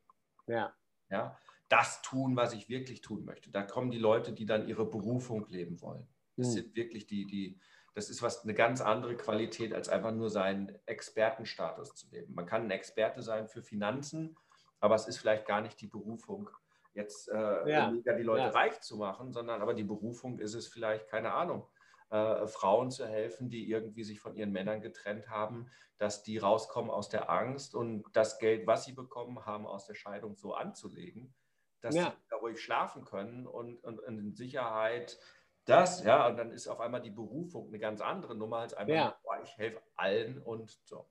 Ja. 0.47 0.73
ja. 1.09 1.37
Das 1.67 2.01
tun, 2.01 2.35
was 2.35 2.53
ich 2.53 2.69
wirklich 2.69 3.01
tun 3.01 3.25
möchte. 3.25 3.51
Da 3.51 3.61
kommen 3.61 3.91
die 3.91 3.99
Leute, 3.99 4.33
die 4.33 4.45
dann 4.45 4.67
ihre 4.67 4.89
Berufung 4.89 5.47
leben 5.49 5.81
wollen. 5.81 6.07
Das 6.35 6.47
mhm. 6.47 6.51
sind 6.51 6.75
wirklich 6.75 7.05
die, 7.05 7.27
die, 7.27 7.59
das 7.99 8.09
ist 8.09 8.21
was 8.21 8.43
eine 8.43 8.53
ganz 8.53 8.79
andere 8.79 9.17
Qualität, 9.17 9.73
als 9.73 9.89
einfach 9.89 10.13
nur 10.13 10.29
seinen 10.29 10.79
Expertenstatus 10.85 11.93
zu 11.95 12.09
leben. 12.11 12.33
Man 12.33 12.45
kann 12.45 12.63
ein 12.63 12.71
Experte 12.71 13.21
sein 13.21 13.49
für 13.49 13.61
Finanzen, 13.61 14.37
aber 14.79 14.95
es 14.95 15.05
ist 15.05 15.17
vielleicht 15.17 15.45
gar 15.45 15.59
nicht 15.59 15.81
die 15.81 15.87
Berufung, 15.87 16.49
jetzt 16.93 17.27
äh, 17.27 17.69
ja. 17.69 17.91
die 17.91 18.23
Leute 18.23 18.43
ja. 18.43 18.49
reich 18.51 18.79
zu 18.79 18.95
machen, 18.95 19.33
sondern 19.33 19.61
aber 19.61 19.73
die 19.73 19.83
Berufung 19.83 20.39
ist 20.39 20.53
es 20.53 20.69
vielleicht, 20.69 21.09
keine 21.09 21.33
Ahnung, 21.33 21.67
äh, 22.09 22.47
Frauen 22.47 22.89
zu 22.89 23.05
helfen, 23.05 23.49
die 23.49 23.69
irgendwie 23.69 24.05
sich 24.05 24.21
von 24.21 24.33
ihren 24.33 24.53
Männern 24.53 24.79
getrennt 24.79 25.29
haben, 25.29 25.69
dass 25.97 26.23
die 26.23 26.37
rauskommen 26.37 26.89
aus 26.89 27.09
der 27.09 27.29
Angst 27.29 27.75
und 27.75 28.05
das 28.13 28.39
Geld, 28.39 28.65
was 28.65 28.85
sie 28.85 28.93
bekommen 28.93 29.45
haben, 29.45 29.67
aus 29.67 29.87
der 29.87 29.95
Scheidung 29.95 30.37
so 30.37 30.53
anzulegen, 30.53 31.33
dass 31.81 31.95
ja. 31.95 32.11
sie 32.11 32.29
da 32.29 32.37
ruhig 32.37 32.61
schlafen 32.61 33.03
können 33.03 33.45
und, 33.45 33.83
und, 33.83 33.99
und, 33.99 34.17
in 34.17 34.33
Sicherheit 34.33 35.19
das, 35.69 36.03
ja, 36.03 36.27
und 36.27 36.37
dann 36.37 36.51
ist 36.51 36.67
auf 36.67 36.79
einmal 36.79 37.01
die 37.01 37.11
Berufung 37.11 37.67
eine 37.67 37.79
ganz 37.79 38.01
andere 38.01 38.35
Nummer 38.35 38.57
als 38.57 38.73
einfach, 38.73 38.93
ja. 38.93 39.19
boah, 39.23 39.39
ich 39.43 39.57
helfe 39.57 39.81
allen 39.95 40.41
und 40.41 40.79
so 40.83 41.07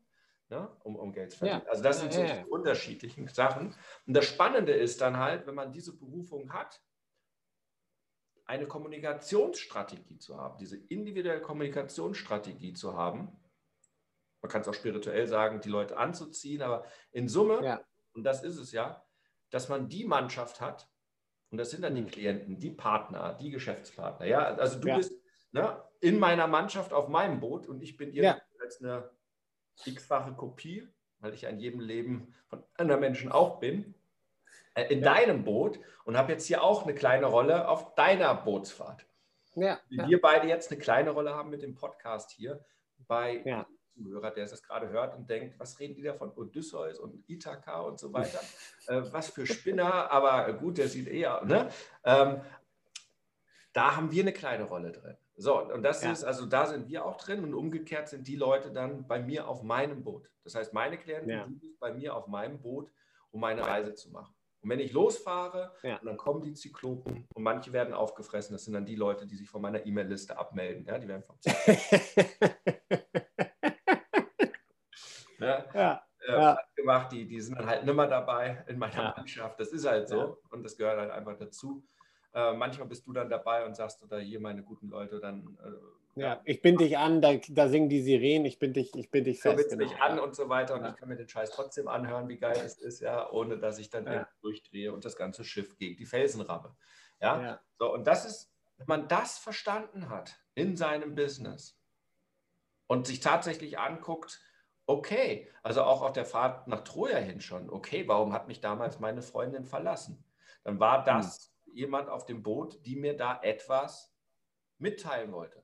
ne, 0.51 0.69
um, 0.83 0.97
um 0.97 1.13
Geld 1.13 1.33
zu 1.33 1.39
verdienen. 1.39 1.63
Ja. 1.65 1.71
Also 1.71 1.83
das 1.83 2.01
sind 2.01 2.13
so 2.13 2.23
ja, 2.23 2.45
unterschiedliche 2.49 3.29
Sachen. 3.29 3.75
Und 4.07 4.15
das 4.15 4.27
Spannende 4.27 4.73
ist 4.73 5.01
dann 5.01 5.17
halt, 5.17 5.47
wenn 5.47 5.55
man 5.55 5.73
diese 5.73 5.97
Berufung 5.97 6.53
hat, 6.53 6.83
eine 8.47 8.67
Kommunikationsstrategie 8.67 10.19
zu 10.19 10.39
haben, 10.39 10.57
diese 10.59 10.79
individuelle 10.79 11.43
Kommunikationsstrategie 11.43 12.73
zu 12.73 12.97
haben. 12.97 13.37
Man 14.41 14.51
kann 14.51 14.63
es 14.63 14.69
auch 14.69 14.75
spirituell 14.75 15.27
sagen, 15.27 15.61
die 15.61 15.69
Leute 15.69 15.99
anzuziehen, 15.99 16.63
aber 16.63 16.87
in 17.11 17.29
Summe, 17.29 17.85
und 18.15 18.25
das 18.25 18.43
ist 18.43 18.57
es 18.57 18.73
ja, 18.73 19.05
dass 19.51 19.69
man 19.69 19.89
die 19.89 20.05
Mannschaft 20.05 20.63
hat, 20.63 20.89
und 21.51 21.59
das 21.59 21.71
sind 21.71 21.83
dann 21.83 21.95
die. 21.95 22.05
Klienten, 22.05 22.59
die 22.59 22.71
Partner, 22.71 23.35
die 23.35 23.51
Geschäftspartner. 23.51 24.27
Ja, 24.27 24.45
also 24.55 24.79
du 24.79 24.89
ja. 24.89 24.97
bist 24.97 25.13
ne, 25.53 25.83
in 26.01 26.19
meiner 26.19 26.47
Mannschaft 26.47 26.93
auf 26.93 27.09
meinem 27.09 27.41
Boot 27.41 27.67
und 27.67 27.83
ich 27.83 27.97
bin 27.97 28.13
ihr 28.13 28.41
als 28.61 28.83
eine 28.83 29.11
x-fache 29.85 30.33
Kopie, 30.35 30.87
weil 31.21 31.35
ich 31.35 31.47
an 31.47 31.59
jedem 31.59 31.81
Leben 31.81 32.35
von 32.47 32.63
anderen 32.77 33.01
Menschen 33.01 33.33
auch 33.33 33.61
bin, 33.61 33.95
äh, 34.75 34.93
in 34.93 35.03
ja. 35.03 35.15
deinem 35.15 35.45
Boot 35.45 35.81
und 36.05 36.17
habe 36.17 36.33
jetzt 36.33 36.47
hier 36.47 36.63
auch 36.63 36.85
eine 36.85 36.95
kleine 36.95 37.27
Rolle 37.27 37.69
auf 37.69 37.95
deiner 37.95 38.35
Bootsfahrt. 38.35 39.07
Ja, 39.55 39.81
Wie 39.89 39.97
ja. 39.97 40.09
wir 40.09 40.21
beide 40.21 40.47
jetzt 40.47 40.71
eine 40.71 40.81
kleine 40.81 41.11
Rolle 41.11 41.35
haben 41.35 41.51
mit 41.51 41.63
dem 41.63 41.75
Podcast 41.75 42.31
hier 42.31 42.65
bei 43.07 43.43
ja. 43.45 43.67
Zuhörer, 43.99 44.31
der 44.31 44.45
es 44.45 44.63
gerade 44.63 44.89
hört 44.89 45.17
und 45.17 45.29
denkt, 45.29 45.59
was 45.59 45.79
reden 45.79 45.95
die 45.95 46.03
da 46.03 46.15
von 46.15 46.31
Odysseus 46.31 46.99
und 46.99 47.29
Ithaka 47.29 47.81
und 47.81 47.99
so 47.99 48.13
weiter? 48.13 48.41
äh, 48.87 49.03
was 49.13 49.31
für 49.31 49.47
Spinner, 49.47 50.11
aber 50.11 50.53
gut, 50.55 50.79
der 50.79 50.89
sieht 50.89 51.09
eher, 51.09 51.45
ne? 51.45 51.69
Ähm, 52.05 52.41
da 53.73 53.97
haben 53.97 54.11
wir 54.11 54.23
eine 54.23 54.33
kleine 54.33 54.65
Rolle 54.65 54.93
drin. 54.93 55.17
So, 55.37 55.61
und 55.63 55.83
das 55.83 56.03
ja. 56.03 56.13
ist, 56.13 56.25
also 56.25 56.47
da 56.47 56.67
sind 56.67 56.89
wir 56.89 57.05
auch 57.05 57.17
drin 57.17 57.45
und 57.45 57.55
umgekehrt 57.55 58.09
sind 58.09 58.27
die 58.27 58.37
Leute 58.37 58.73
dann 58.73 59.07
bei 59.07 59.21
mir 59.21 59.47
auf 59.47 59.63
meinem 59.63 60.03
Boot. 60.03 60.31
Das 60.43 60.55
heißt, 60.55 60.73
meine 60.73 60.99
Klienten, 60.99 61.31
ja. 61.31 61.47
bist 61.49 61.79
bei 61.79 61.93
mir 61.93 62.17
auf 62.17 62.27
meinem 62.27 62.61
Boot, 62.61 62.91
um 63.31 63.41
meine 63.41 63.65
Reise 63.65 63.95
zu 63.95 64.11
machen. 64.11 64.35
Und 64.61 64.71
wenn 64.71 64.81
ich 64.81 64.93
losfahre, 64.93 65.73
ja. 65.83 66.01
dann 66.03 66.17
kommen 66.17 66.43
die 66.43 66.55
Zyklopen 66.55 67.29
und 67.33 67.43
manche 67.43 67.73
werden 67.73 67.95
aufgefressen. 67.95 68.53
Das 68.53 68.65
sind 68.65 68.75
dann 68.75 68.85
die 68.85 68.97
Leute, 68.97 69.27
die 69.27 69.37
sich 69.37 69.49
von 69.49 69.63
meiner 69.63 69.87
E-Mail-Liste 69.87 70.37
abmelden. 70.37 70.85
Ja, 70.85 70.99
die 70.99 71.07
werden 71.07 71.23
vom 71.23 71.37
ja, 75.49 76.03
ja, 76.27 76.41
ja. 76.41 76.59
gemacht, 76.75 77.13
die, 77.13 77.27
die 77.27 77.41
sind 77.41 77.59
dann 77.59 77.67
halt 77.67 77.85
nimmer 77.85 78.07
dabei 78.07 78.65
in 78.67 78.79
meiner 78.79 78.95
ja. 78.95 79.15
Mannschaft. 79.17 79.59
Das 79.61 79.69
ist 79.69 79.87
halt 79.87 80.09
so 80.09 80.19
ja. 80.19 80.37
und 80.51 80.63
das 80.63 80.77
gehört 80.77 80.99
halt 80.99 81.11
einfach 81.11 81.37
dazu. 81.37 81.85
Äh, 82.35 82.53
manchmal 82.55 82.89
bist 82.89 83.07
du 83.07 83.13
dann 83.13 83.31
dabei 83.31 83.65
und 83.65 83.75
sagst, 83.75 84.03
oder 84.03 84.19
hier 84.19 84.41
meine 84.41 84.63
guten 84.63 84.89
Leute, 84.89 85.19
dann. 85.19 85.59
Äh, 85.65 86.21
ja, 86.21 86.41
ich 86.45 86.61
bin 86.61 86.77
dich 86.77 86.99
an, 86.99 87.23
da, 87.23 87.35
da, 87.49 87.69
singen 87.69 87.89
die 87.89 88.03
Sirenen, 88.03 88.45
ich 88.45 88.59
bin 88.59 88.73
dich, 88.73 88.95
ich 88.95 89.11
bin 89.11 89.25
dich 89.25 89.41
fest. 89.41 89.59
Du 89.59 89.77
genau. 89.77 89.91
mich 89.91 90.01
an 90.01 90.19
und 90.19 90.35
so 90.35 90.49
weiter 90.49 90.75
und 90.75 90.85
ich 90.85 90.97
kann 90.97 91.09
mir 91.09 91.17
den 91.17 91.29
Scheiß 91.29 91.51
trotzdem 91.51 91.87
anhören, 91.87 92.29
wie 92.29 92.39
geil 92.39 92.61
es 92.65 92.79
ist, 92.79 93.01
ja, 93.01 93.31
ohne 93.31 93.59
dass 93.59 93.79
ich 93.79 93.89
dann 93.89 94.27
durchdrehe 94.41 94.93
und 94.93 95.05
das 95.05 95.17
ganze 95.17 95.45
Schiff 95.45 95.77
gegen 95.79 95.97
die 95.97 96.07
Felsen 96.07 96.41
rabbe. 96.41 96.75
Ja? 97.21 97.61
So, 97.79 97.93
und 97.93 98.07
das 98.07 98.25
ist, 98.25 98.53
wenn 98.79 98.87
man 98.89 99.09
das 99.09 99.39
verstanden 99.39 100.09
hat 100.09 100.37
in 100.55 100.77
seinem 100.77 101.15
Business 101.15 101.79
und 102.89 103.07
sich 103.07 103.21
tatsächlich 103.21 103.79
anguckt, 103.79 104.41
okay, 104.89 105.47
also 105.63 105.85
auch 105.85 106.03
auf 106.03 106.13
der 106.13 106.25
Fahrt 106.25 106.67
nach 106.67 106.83
Troja 106.83 107.19
hin 107.19 107.41
schon, 107.41 107.71
okay, 107.71 108.09
warum 108.09 108.33
hat 108.33 108.49
mich 108.49 108.61
damals 108.61 108.99
meine 108.99 109.23
Freundin 109.23 109.67
verlassen? 109.67 110.25
Dann 110.65 110.81
war 110.81 111.05
das 111.05 111.53
hm. 111.67 111.75
jemand 111.75 112.09
auf 112.09 112.25
dem 112.25 112.43
Boot, 112.43 112.85
die 112.87 112.97
mir 112.97 113.17
da 113.17 113.41
etwas 113.43 114.17
mitteilen 114.79 115.31
wollte. 115.33 115.63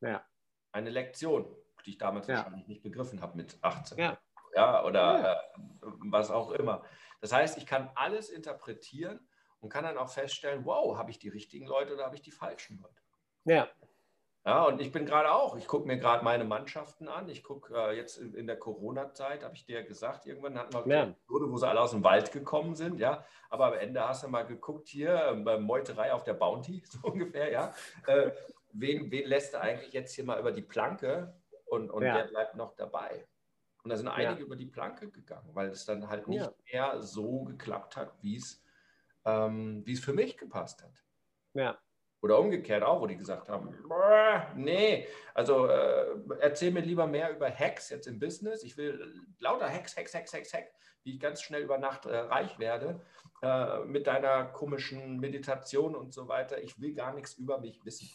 Ja. 0.00 0.24
Eine 0.70 0.90
Lektion, 0.90 1.52
die 1.84 1.90
ich 1.90 1.98
damals 1.98 2.28
ja. 2.28 2.36
wahrscheinlich 2.36 2.68
nicht 2.68 2.82
begriffen 2.82 3.20
habe 3.20 3.36
mit 3.36 3.58
18. 3.60 3.98
Ja. 3.98 4.18
Ja, 4.54 4.84
oder 4.84 5.00
ja. 5.00 5.32
Äh, 5.34 5.38
was 6.10 6.30
auch 6.30 6.52
immer. 6.52 6.82
Das 7.20 7.32
heißt, 7.32 7.58
ich 7.58 7.66
kann 7.66 7.90
alles 7.96 8.30
interpretieren 8.30 9.28
und 9.60 9.68
kann 9.68 9.84
dann 9.84 9.98
auch 9.98 10.08
feststellen, 10.08 10.64
wow, 10.64 10.96
habe 10.96 11.10
ich 11.10 11.18
die 11.18 11.28
richtigen 11.28 11.66
Leute 11.66 11.94
oder 11.94 12.04
habe 12.04 12.14
ich 12.14 12.22
die 12.22 12.30
falschen 12.30 12.78
Leute? 12.78 13.02
Ja. 13.44 13.68
Ja, 14.48 14.64
und 14.64 14.80
ich 14.80 14.90
bin 14.90 15.04
gerade 15.04 15.30
auch, 15.30 15.56
ich 15.56 15.66
gucke 15.66 15.86
mir 15.86 15.98
gerade 15.98 16.24
meine 16.24 16.44
Mannschaften 16.44 17.06
an. 17.08 17.28
Ich 17.28 17.42
gucke 17.42 17.74
äh, 17.74 17.96
jetzt 17.96 18.16
in, 18.16 18.34
in 18.34 18.46
der 18.46 18.58
Corona-Zeit, 18.58 19.44
habe 19.44 19.54
ich 19.54 19.66
dir 19.66 19.80
ja 19.80 19.86
gesagt, 19.86 20.26
irgendwann 20.26 20.58
hatten 20.58 20.72
wir 20.72 20.94
ja. 20.94 21.02
Episode, 21.04 21.52
wo 21.52 21.56
sie 21.56 21.68
alle 21.68 21.80
aus 21.80 21.90
dem 21.90 22.02
Wald 22.02 22.32
gekommen 22.32 22.74
sind, 22.74 22.98
ja. 22.98 23.24
Aber 23.50 23.66
am 23.66 23.74
Ende 23.74 24.06
hast 24.08 24.24
du 24.24 24.28
mal 24.28 24.46
geguckt 24.46 24.88
hier, 24.88 25.14
äh, 25.46 25.58
Meuterei 25.58 26.12
auf 26.12 26.24
der 26.24 26.34
Bounty, 26.34 26.82
so 26.88 27.08
ungefähr, 27.08 27.50
ja. 27.50 27.74
Äh, 28.06 28.30
wen, 28.72 29.10
wen 29.10 29.26
lässt 29.28 29.54
du 29.54 29.60
eigentlich 29.60 29.92
jetzt 29.92 30.14
hier 30.14 30.24
mal 30.24 30.40
über 30.40 30.52
die 30.52 30.62
Planke 30.62 31.34
und, 31.66 31.90
und 31.90 32.02
ja. 32.02 32.14
wer 32.14 32.24
bleibt 32.24 32.56
noch 32.56 32.74
dabei? 32.74 33.26
Und 33.82 33.90
da 33.90 33.96
sind 33.96 34.08
einige 34.08 34.42
über 34.42 34.56
die 34.56 34.66
Planke 34.66 35.10
gegangen, 35.10 35.50
weil 35.54 35.68
es 35.68 35.84
dann 35.84 36.08
halt 36.08 36.26
nicht 36.26 36.50
mehr 36.72 37.02
so 37.02 37.44
geklappt 37.44 37.96
hat, 37.96 38.12
wie 38.22 38.36
es 38.36 38.62
ähm, 39.24 39.82
wie 39.84 39.92
es 39.92 40.00
für 40.00 40.12
mich 40.12 40.36
gepasst 40.36 40.82
hat. 40.82 41.04
Ja. 41.54 41.78
Oder 42.20 42.38
umgekehrt 42.38 42.82
auch, 42.82 43.00
wo 43.00 43.06
die 43.06 43.16
gesagt 43.16 43.48
haben, 43.48 43.72
nee, 44.56 45.06
also 45.34 45.66
äh, 45.66 46.16
erzähl 46.40 46.72
mir 46.72 46.80
lieber 46.80 47.06
mehr 47.06 47.30
über 47.30 47.48
Hacks 47.48 47.90
jetzt 47.90 48.08
im 48.08 48.18
Business. 48.18 48.64
Ich 48.64 48.76
will 48.76 49.22
lauter 49.38 49.68
Hacks, 49.68 49.96
Hacks, 49.96 50.14
Hacks, 50.14 50.34
Hacks, 50.34 50.52
Hacks, 50.52 50.72
wie 51.04 51.14
ich 51.14 51.20
ganz 51.20 51.42
schnell 51.42 51.62
über 51.62 51.78
Nacht 51.78 52.06
äh, 52.06 52.16
reich 52.16 52.58
werde 52.58 53.00
äh, 53.42 53.80
mit 53.84 54.08
deiner 54.08 54.46
komischen 54.46 55.20
Meditation 55.20 55.94
und 55.94 56.12
so 56.12 56.26
weiter. 56.26 56.60
Ich 56.60 56.80
will 56.80 56.92
gar 56.92 57.14
nichts 57.14 57.34
über 57.34 57.58
mich 57.58 57.84
wissen. 57.84 58.08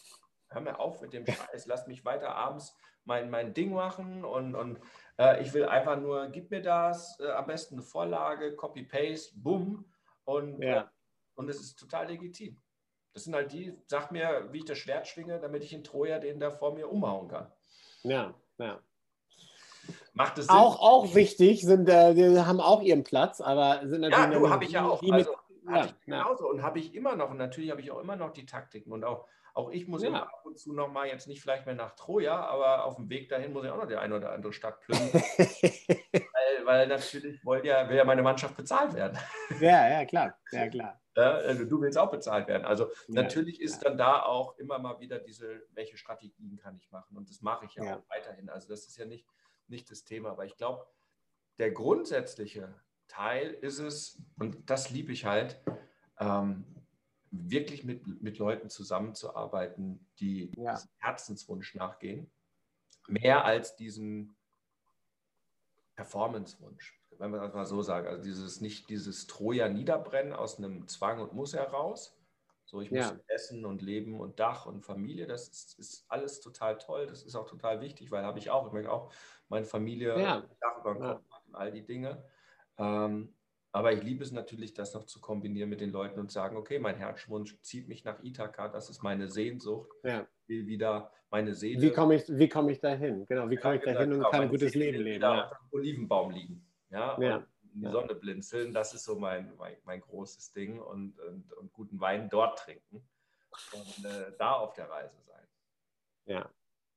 Hör 0.50 0.60
mir 0.60 0.78
auf 0.78 1.00
mit 1.00 1.14
dem 1.14 1.26
Scheiß, 1.26 1.66
lass 1.66 1.86
mich 1.86 2.04
weiter 2.04 2.34
abends 2.34 2.76
mein, 3.06 3.30
mein 3.30 3.54
Ding 3.54 3.72
machen 3.72 4.24
und, 4.24 4.54
und 4.54 4.80
äh, 5.18 5.42
ich 5.42 5.52
will 5.52 5.64
einfach 5.64 5.98
nur, 5.98 6.28
gib 6.28 6.50
mir 6.50 6.62
das, 6.62 7.18
äh, 7.20 7.30
am 7.30 7.46
besten 7.46 7.76
eine 7.76 7.82
Vorlage, 7.82 8.54
Copy-Paste, 8.54 9.34
bumm 9.36 9.84
und 10.24 10.62
ja. 10.62 10.90
Und 11.36 11.48
es 11.48 11.60
ist 11.60 11.76
total 11.76 12.06
legitim. 12.06 12.62
Das 13.14 13.24
sind 13.24 13.34
halt 13.34 13.52
die, 13.52 13.72
sag 13.86 14.10
mir, 14.10 14.48
wie 14.50 14.58
ich 14.58 14.64
das 14.64 14.76
Schwert 14.76 15.06
schwinge, 15.06 15.38
damit 15.38 15.62
ich 15.62 15.72
in 15.72 15.84
Troja 15.84 16.18
den 16.18 16.40
da 16.40 16.50
vor 16.50 16.74
mir 16.74 16.90
umhauen 16.90 17.28
kann. 17.28 17.50
Ja, 18.02 18.34
ja. 18.58 18.80
Macht 20.14 20.38
es 20.38 20.46
Sinn? 20.46 20.56
Auch, 20.56 20.80
auch 20.80 21.14
wichtig, 21.14 21.62
sind, 21.62 21.88
äh, 21.88 22.14
die 22.14 22.40
haben 22.40 22.60
auch 22.60 22.82
ihren 22.82 23.04
Platz, 23.04 23.40
aber 23.40 23.80
sind 23.84 24.00
natürlich. 24.00 24.32
Ja, 24.32 24.38
du 24.38 24.50
habe 24.50 24.64
ich 24.64 24.72
ja 24.72 24.86
auch. 24.86 25.02
Also, 25.02 25.36
ja, 25.68 25.88
genauso. 26.04 26.44
Ja. 26.44 26.50
Und 26.50 26.62
habe 26.62 26.78
ich 26.78 26.94
immer 26.94 27.16
noch, 27.16 27.30
und 27.30 27.36
natürlich 27.36 27.70
habe 27.70 27.80
ich 27.80 27.90
auch 27.90 28.00
immer 28.00 28.16
noch 28.16 28.32
die 28.32 28.46
Taktiken. 28.46 28.92
Und 28.92 29.04
auch, 29.04 29.26
auch 29.54 29.70
ich 29.70 29.86
muss 29.86 30.02
ja. 30.02 30.08
immer 30.08 30.22
ab 30.22 30.42
und 30.44 30.58
zu 30.58 30.72
nochmal, 30.72 31.08
jetzt 31.08 31.26
nicht 31.26 31.40
vielleicht 31.40 31.66
mehr 31.66 31.74
nach 31.74 31.94
Troja, 31.94 32.44
aber 32.46 32.84
auf 32.84 32.96
dem 32.96 33.08
Weg 33.10 33.28
dahin 33.28 33.52
muss 33.52 33.64
ich 33.64 33.70
auch 33.70 33.76
noch 33.78 33.88
die 33.88 33.96
eine 33.96 34.16
oder 34.16 34.32
andere 34.32 34.52
Stadt 34.52 34.80
plündern. 34.80 35.10
weil, 36.66 36.80
weil 36.80 36.86
natürlich 36.88 37.44
will 37.44 37.64
ja, 37.64 37.88
will 37.88 37.96
ja 37.96 38.04
meine 38.04 38.22
Mannschaft 38.22 38.56
bezahlt 38.56 38.94
werden. 38.94 39.18
ja, 39.60 39.88
ja, 39.88 40.04
klar. 40.04 40.38
Ja, 40.52 40.68
klar. 40.68 41.00
Also 41.16 41.64
du 41.64 41.80
willst 41.80 41.96
auch 41.96 42.10
bezahlt 42.10 42.48
werden. 42.48 42.64
Also 42.64 42.86
ja, 43.06 43.22
natürlich 43.22 43.60
ist 43.60 43.84
ja. 43.84 43.88
dann 43.88 43.98
da 43.98 44.24
auch 44.24 44.58
immer 44.58 44.80
mal 44.80 44.98
wieder 44.98 45.20
diese, 45.20 45.62
welche 45.70 45.96
Strategien 45.96 46.56
kann 46.56 46.76
ich 46.76 46.90
machen? 46.90 47.16
Und 47.16 47.30
das 47.30 47.40
mache 47.40 47.66
ich 47.66 47.74
ja, 47.76 47.84
ja. 47.84 47.96
auch 47.98 48.02
weiterhin. 48.08 48.48
Also 48.48 48.66
das 48.66 48.88
ist 48.88 48.96
ja 48.96 49.04
nicht, 49.04 49.24
nicht 49.68 49.88
das 49.92 50.02
Thema. 50.02 50.30
Aber 50.30 50.44
ich 50.44 50.56
glaube, 50.56 50.84
der 51.58 51.70
grundsätzliche 51.70 52.74
Teil 53.06 53.50
ist 53.52 53.78
es, 53.78 54.20
und 54.40 54.68
das 54.68 54.90
liebe 54.90 55.12
ich 55.12 55.24
halt, 55.24 55.62
ähm, 56.18 56.64
wirklich 57.30 57.84
mit, 57.84 58.22
mit 58.22 58.38
Leuten 58.38 58.70
zusammenzuarbeiten, 58.70 60.06
die 60.20 60.52
ja. 60.56 60.80
Herzenswunsch 60.98 61.74
nachgehen, 61.74 62.30
mehr 63.08 63.44
als 63.44 63.76
diesen 63.76 64.36
Performance-Wunsch 65.94 67.00
wenn 67.18 67.30
man 67.30 67.40
das 67.40 67.54
mal 67.54 67.66
so 67.66 67.82
sagt, 67.82 68.08
also 68.08 68.22
dieses 68.22 68.60
nicht 68.60 68.88
dieses 68.88 69.26
Troja 69.26 69.68
niederbrennen 69.68 70.32
aus 70.32 70.58
einem 70.58 70.86
Zwang 70.88 71.20
und 71.20 71.32
Muss 71.32 71.54
heraus. 71.54 72.16
So, 72.66 72.80
ich 72.80 72.90
muss 72.90 73.00
ja. 73.00 73.16
essen 73.28 73.66
und 73.66 73.82
leben 73.82 74.20
und 74.20 74.40
Dach 74.40 74.66
und 74.66 74.82
Familie, 74.82 75.26
das 75.26 75.48
ist, 75.48 75.78
ist, 75.78 76.06
alles 76.08 76.40
total 76.40 76.78
toll. 76.78 77.06
Das 77.06 77.22
ist 77.22 77.36
auch 77.36 77.46
total 77.46 77.80
wichtig, 77.80 78.10
weil 78.10 78.24
habe 78.24 78.38
ich 78.38 78.50
auch. 78.50 78.66
Ich 78.66 78.72
möchte 78.72 78.90
auch 78.90 79.12
meine 79.48 79.66
Familie, 79.66 80.18
ja. 80.18 80.42
Dach 80.60 80.80
über 80.80 80.94
den 80.94 81.02
Kopf 81.02 81.22
ja. 81.30 81.36
und 81.46 81.54
all 81.54 81.70
die 81.70 81.84
Dinge. 81.84 82.24
Ähm, 82.78 83.34
aber 83.74 83.92
ich 83.92 84.04
liebe 84.04 84.22
es 84.22 84.30
natürlich, 84.30 84.72
das 84.72 84.94
noch 84.94 85.04
zu 85.04 85.20
kombinieren 85.20 85.68
mit 85.68 85.80
den 85.80 85.90
Leuten 85.90 86.20
und 86.20 86.30
sagen, 86.30 86.56
okay, 86.56 86.78
mein 86.78 86.96
Herzwunsch 86.96 87.60
zieht 87.60 87.88
mich 87.88 88.04
nach 88.04 88.22
Ithaka, 88.22 88.68
das 88.68 88.88
ist 88.88 89.02
meine 89.02 89.26
Sehnsucht. 89.26 89.90
Ja. 90.04 90.28
Ich 90.42 90.48
will 90.48 90.66
wieder 90.68 91.10
meine 91.28 91.54
Seele. 91.54 91.82
Wie 91.82 91.90
komme 91.90 92.14
ich, 92.14 92.22
wie 92.28 92.48
komm 92.48 92.68
ich 92.68 92.78
dahin? 92.78 93.26
Genau, 93.26 93.50
wie 93.50 93.56
komme 93.56 93.76
ich 93.76 93.82
dahin 93.82 94.12
und 94.12 94.22
kann 94.30 94.42
ein 94.42 94.48
gutes 94.48 94.76
Leben 94.76 95.02
leben? 95.02 95.22
Ja. 95.22 95.50
Olivenbaum 95.72 96.30
liegen 96.30 96.64
ja, 96.90 97.20
ja. 97.20 97.44
in 97.74 97.80
die 97.80 97.88
Sonne 97.88 98.14
blinzeln, 98.14 98.72
das 98.72 98.94
ist 98.94 99.02
so 99.02 99.18
mein, 99.18 99.52
mein, 99.56 99.76
mein 99.82 100.00
großes 100.00 100.52
Ding 100.52 100.78
und, 100.78 101.18
und, 101.18 101.52
und, 101.54 101.72
guten 101.72 101.98
Wein 101.98 102.28
dort 102.28 102.60
trinken 102.60 103.04
und 103.72 104.04
äh, 104.04 104.30
da 104.38 104.52
auf 104.52 104.74
der 104.74 104.88
Reise 104.88 105.20
sein. 105.20 105.48
Ja. 106.26 106.48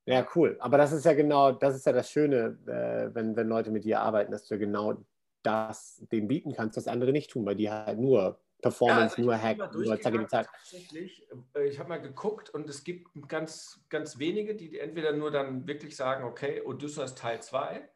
Ja, 0.05 0.25
cool. 0.36 0.57
Aber 0.60 0.77
das 0.77 0.91
ist 0.91 1.05
ja 1.05 1.13
genau, 1.13 1.53
das 1.53 1.75
ist 1.75 1.88
ja 1.88 1.91
das 1.91 2.12
Schöne, 2.12 2.60
äh, 2.67 3.15
wenn, 3.15 3.36
wenn 3.36 3.48
Leute 3.48 3.72
mit 3.72 3.84
dir 3.84 4.00
arbeiten, 4.00 4.31
dass 4.31 4.48
du 4.48 4.60
genau 4.60 5.03
das 5.44 6.06
dem 6.12 6.27
bieten 6.27 6.53
kannst, 6.53 6.77
was 6.77 6.88
andere 6.88 7.12
nicht 7.12 7.32
tun, 7.32 7.46
weil 7.46 7.56
die 7.56 7.70
halt 7.70 8.00
nur 8.00 8.39
Performance, 8.62 9.15
ja, 9.15 9.17
also 9.17 9.22
nur 9.22 9.38
Hack, 9.38 9.74
nur 9.74 10.01
Zacke 10.01 10.20
die 10.20 10.27
Zeit. 10.27 10.48
Tatsächlich, 10.48 11.27
äh, 11.56 11.67
ich 11.67 11.79
habe 11.79 11.89
mal 11.89 12.01
geguckt 12.01 12.50
und 12.50 12.67
es 12.70 12.84
gibt 12.84 13.10
ganz, 13.27 13.86
ganz 13.89 14.17
wenige, 14.17 14.56
die 14.56 14.79
entweder 14.79 15.13
nur 15.13 15.32
dann 15.32 15.67
wirklich 15.67 15.96
sagen, 15.96 16.24
okay, 16.24 16.62
Odysseus 16.62 17.13
Teil 17.13 17.41
2 17.41 17.88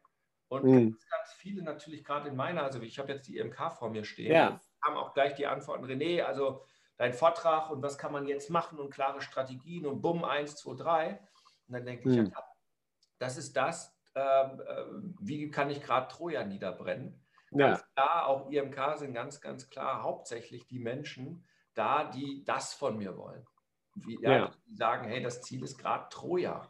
und 0.48 0.64
mhm. 0.64 0.90
ganz, 0.90 1.06
ganz 1.08 1.32
viele 1.32 1.62
natürlich 1.62 2.04
gerade 2.04 2.28
in 2.28 2.36
meiner, 2.36 2.62
also 2.62 2.80
ich 2.80 2.98
habe 2.98 3.12
jetzt 3.12 3.26
die 3.26 3.38
EMK 3.38 3.72
vor 3.76 3.90
mir 3.90 4.04
stehen, 4.04 4.32
ja. 4.32 4.60
haben 4.82 4.96
auch 4.96 5.14
gleich 5.14 5.34
die 5.34 5.46
Antworten, 5.46 5.84
René, 5.84 6.22
also 6.22 6.64
dein 6.96 7.12
Vortrag 7.12 7.70
und 7.70 7.82
was 7.82 7.98
kann 7.98 8.12
man 8.12 8.28
jetzt 8.28 8.48
machen 8.48 8.78
und 8.78 8.90
klare 8.90 9.20
Strategien 9.20 9.86
und 9.86 10.00
bumm, 10.00 10.24
1, 10.24 10.56
2, 10.56 10.74
3. 10.74 11.20
Und 11.66 11.74
dann 11.74 11.84
denke 11.84 12.08
ich, 12.08 12.16
mhm. 12.16 12.26
ja, 12.26 12.44
das 13.18 13.36
ist 13.36 13.56
das, 13.56 13.96
ähm, 14.14 14.60
äh, 14.60 14.84
wie 15.20 15.50
kann 15.50 15.70
ich 15.70 15.82
gerade 15.82 16.06
Troja 16.08 16.44
niederbrennen? 16.44 17.21
Ganz 17.56 17.80
ja. 17.80 17.86
klar, 17.94 18.26
auch 18.26 18.50
IMK 18.50 18.98
sind 18.98 19.14
ganz, 19.14 19.40
ganz 19.40 19.68
klar 19.68 20.02
hauptsächlich 20.02 20.66
die 20.66 20.78
Menschen 20.78 21.44
da, 21.74 22.04
die 22.04 22.44
das 22.44 22.74
von 22.74 22.96
mir 22.96 23.16
wollen. 23.16 23.46
Wie, 23.94 24.18
ja, 24.22 24.32
ja. 24.32 24.54
Die 24.66 24.74
sagen, 24.74 25.08
hey, 25.08 25.22
das 25.22 25.42
Ziel 25.42 25.62
ist 25.62 25.78
gerade 25.78 26.08
Troja. 26.10 26.68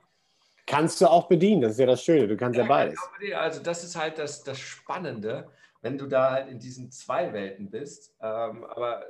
Kannst 0.67 1.01
du 1.01 1.07
auch 1.07 1.29
bedienen, 1.29 1.63
das 1.63 1.73
ist 1.73 1.79
ja 1.79 1.87
das 1.87 2.03
Schöne, 2.03 2.29
du 2.29 2.37
kannst 2.37 2.57
ja, 2.57 2.65
ja 2.65 2.69
beides. 2.69 2.99
Also 3.35 3.63
das 3.63 3.85
ist 3.85 3.97
halt 3.97 4.19
das, 4.19 4.43
das 4.45 4.59
Spannende, 4.59 5.51
wenn 5.81 5.99
du 5.99 6.07
da 6.07 6.31
halt 6.31 6.49
in 6.49 6.59
diesen 6.59 6.91
zwei 6.91 7.33
Welten 7.33 7.71
bist. 7.71 8.15
Ähm, 8.21 8.65
aber 8.65 9.05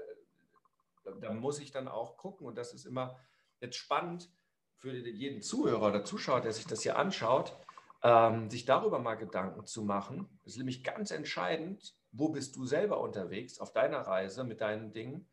da 1.21 1.33
muss 1.33 1.59
ich 1.59 1.71
dann 1.71 1.89
auch 1.89 2.17
gucken 2.17 2.47
und 2.47 2.57
das 2.57 2.73
ist 2.73 2.87
immer 2.87 3.19
jetzt 3.61 3.77
spannend 3.77 4.31
für 4.77 4.93
jeden 4.93 5.43
Zuhörer 5.43 5.89
oder 5.89 6.05
Zuschauer, 6.05 6.41
der 6.41 6.53
sich 6.53 6.67
das 6.67 6.83
hier 6.83 6.99
anschaut, 6.99 7.57
ähm, 8.03 8.51
sich 8.51 8.65
darüber 8.65 8.99
mal 8.99 9.15
Gedanken 9.15 9.65
zu 9.67 9.83
machen. 9.83 10.29
Das 10.45 10.53
ist 10.53 10.59
nämlich 10.59 10.85
ganz 10.85 11.11
entscheidend, 11.11 11.95
wo 12.11 12.29
bist 12.29 12.57
du 12.57 12.67
selber 12.67 13.01
unterwegs 13.01 13.59
auf 13.59 13.73
deiner 13.73 14.01
Reise 14.01 14.45
mit 14.45 14.61
deinen 14.61 14.93
Dingen 14.93 15.29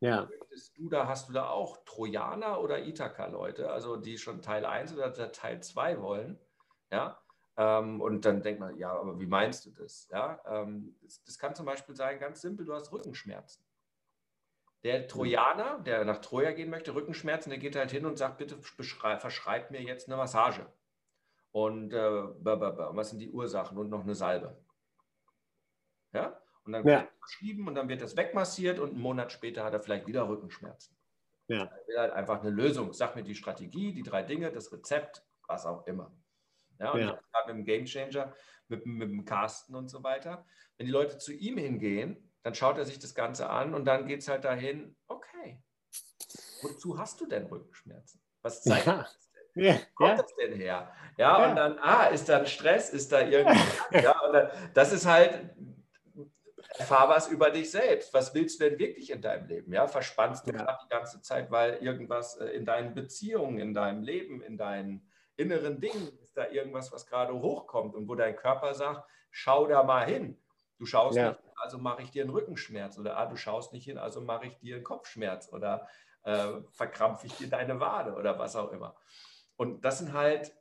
ja. 0.00 0.28
Du 0.76 0.88
da, 0.88 1.06
hast 1.06 1.28
du 1.28 1.32
da 1.32 1.48
auch 1.48 1.84
Trojaner 1.84 2.60
oder 2.60 2.84
Ithaka-Leute, 2.84 3.70
also 3.70 3.96
die 3.96 4.18
schon 4.18 4.42
Teil 4.42 4.64
1 4.64 4.92
oder 4.94 5.12
Teil 5.32 5.62
2 5.62 6.00
wollen? 6.00 6.38
Ja. 6.90 7.20
Ähm, 7.56 8.00
und 8.00 8.24
dann 8.24 8.42
denkt 8.42 8.60
man, 8.60 8.76
ja, 8.76 8.92
aber 8.92 9.20
wie 9.20 9.26
meinst 9.26 9.66
du 9.66 9.70
das? 9.70 10.08
Ja, 10.10 10.40
ähm, 10.46 10.96
das, 11.02 11.22
das, 11.24 11.38
kann 11.38 11.54
zum 11.54 11.66
Beispiel 11.66 11.94
sein, 11.94 12.18
ganz 12.18 12.40
simpel, 12.40 12.66
du 12.66 12.74
hast 12.74 12.90
Rückenschmerzen. 12.92 13.64
Der 14.82 15.06
Trojaner, 15.06 15.78
der 15.80 16.04
nach 16.04 16.18
Troja 16.18 16.52
gehen 16.52 16.70
möchte, 16.70 16.94
Rückenschmerzen, 16.94 17.50
der 17.50 17.58
geht 17.58 17.76
halt 17.76 17.90
hin 17.90 18.06
und 18.06 18.16
sagt, 18.16 18.38
bitte 18.38 18.56
verschreib 18.58 19.70
mir 19.70 19.82
jetzt 19.82 20.08
eine 20.08 20.16
Massage. 20.16 20.66
Und 21.52 21.92
äh, 21.92 22.22
was 22.44 23.10
sind 23.10 23.18
die 23.18 23.30
Ursachen 23.30 23.76
und 23.78 23.90
noch 23.90 24.02
eine 24.02 24.14
Salbe. 24.14 24.56
Ja? 26.12 26.40
Und 26.64 26.72
dann 26.72 26.86
ja. 26.86 27.08
geschrieben 27.22 27.66
und 27.66 27.74
dann 27.74 27.88
wird 27.88 28.02
das 28.02 28.16
wegmassiert 28.16 28.78
und 28.78 28.90
einen 28.90 29.00
Monat 29.00 29.32
später 29.32 29.64
hat 29.64 29.72
er 29.72 29.80
vielleicht 29.80 30.06
wieder 30.06 30.28
Rückenschmerzen. 30.28 30.96
Ja. 31.48 31.64
Er 31.64 31.86
will 31.88 31.98
halt 31.98 32.12
einfach 32.12 32.40
eine 32.40 32.50
Lösung. 32.50 32.92
Sag 32.92 33.16
mir 33.16 33.24
die 33.24 33.34
Strategie, 33.34 33.92
die 33.92 34.02
drei 34.02 34.22
Dinge, 34.22 34.52
das 34.52 34.72
Rezept, 34.72 35.26
was 35.48 35.66
auch 35.66 35.86
immer. 35.86 36.14
Ja, 36.78 36.92
und 36.92 37.00
ja. 37.00 37.20
mit 37.46 37.56
dem 37.56 37.64
Game 37.64 37.84
Changer, 37.86 38.32
mit, 38.68 38.86
mit 38.86 39.08
dem 39.10 39.24
Carsten 39.24 39.74
und 39.74 39.88
so 39.88 40.02
weiter. 40.02 40.46
Wenn 40.76 40.86
die 40.86 40.92
Leute 40.92 41.18
zu 41.18 41.32
ihm 41.32 41.58
hingehen, 41.58 42.30
dann 42.42 42.54
schaut 42.54 42.78
er 42.78 42.84
sich 42.84 42.98
das 42.98 43.14
Ganze 43.14 43.50
an 43.50 43.74
und 43.74 43.84
dann 43.84 44.06
geht 44.06 44.20
es 44.20 44.28
halt 44.28 44.44
dahin, 44.44 44.96
okay, 45.08 45.62
wozu 46.62 46.98
hast 46.98 47.20
du 47.20 47.26
denn 47.26 47.46
Rückenschmerzen? 47.46 48.20
Was 48.42 48.62
zeigt 48.62 48.86
ja. 48.86 48.98
das? 48.98 49.29
Ja. 49.54 49.76
Kommt 49.94 50.10
ja. 50.10 50.16
das 50.16 50.34
denn 50.36 50.54
her? 50.54 50.92
Ja, 51.16 51.38
ja, 51.38 51.50
und 51.50 51.56
dann, 51.56 51.78
ah, 51.80 52.06
ist 52.06 52.28
da 52.28 52.38
ein 52.38 52.46
Stress, 52.46 52.90
ist 52.90 53.12
da 53.12 53.20
irgendwie, 53.20 53.58
ja, 54.02 54.18
und 54.20 54.32
dann, 54.32 54.50
das 54.74 54.92
ist 54.92 55.06
halt, 55.06 55.50
erfahr 56.78 57.08
was 57.08 57.28
über 57.28 57.50
dich 57.50 57.70
selbst. 57.70 58.12
Was 58.14 58.34
willst 58.34 58.60
du 58.60 58.68
denn 58.68 58.78
wirklich 58.78 59.10
in 59.10 59.20
deinem 59.20 59.46
Leben? 59.46 59.72
Ja, 59.72 59.86
verspannst 59.86 60.46
du 60.46 60.52
ja. 60.52 60.78
die 60.82 60.88
ganze 60.88 61.20
Zeit, 61.20 61.50
weil 61.50 61.74
irgendwas 61.74 62.36
äh, 62.36 62.46
in 62.46 62.64
deinen 62.64 62.94
Beziehungen, 62.94 63.58
in 63.58 63.74
deinem 63.74 64.02
Leben, 64.02 64.42
in 64.42 64.56
deinen 64.56 65.06
inneren 65.36 65.80
Dingen 65.80 66.18
ist 66.22 66.36
da 66.36 66.48
irgendwas, 66.48 66.92
was 66.92 67.06
gerade 67.06 67.32
hochkommt 67.32 67.94
und 67.94 68.08
wo 68.08 68.14
dein 68.14 68.36
Körper 68.36 68.74
sagt, 68.74 69.08
schau 69.30 69.66
da 69.66 69.82
mal 69.82 70.06
hin. 70.06 70.38
Du 70.78 70.86
schaust 70.86 71.16
nicht, 71.16 71.38
also 71.56 71.78
mache 71.78 72.02
ich 72.02 72.10
dir 72.10 72.22
einen 72.22 72.30
Rückenschmerz 72.30 72.98
oder 72.98 73.18
ah, 73.18 73.26
du 73.26 73.36
schaust 73.36 73.72
nicht 73.72 73.84
hin, 73.84 73.98
also 73.98 74.20
mache 74.20 74.46
ich 74.46 74.58
dir 74.58 74.76
einen 74.76 74.84
Kopfschmerz 74.84 75.52
oder 75.52 75.86
äh, 76.22 76.46
verkrampfe 76.72 77.26
ich 77.26 77.34
dir 77.34 77.48
deine 77.48 77.80
Wade 77.80 78.14
oder 78.14 78.38
was 78.38 78.56
auch 78.56 78.72
immer. 78.72 78.96
Und 79.60 79.84
das 79.84 79.98
sind 79.98 80.14
halt 80.14 80.56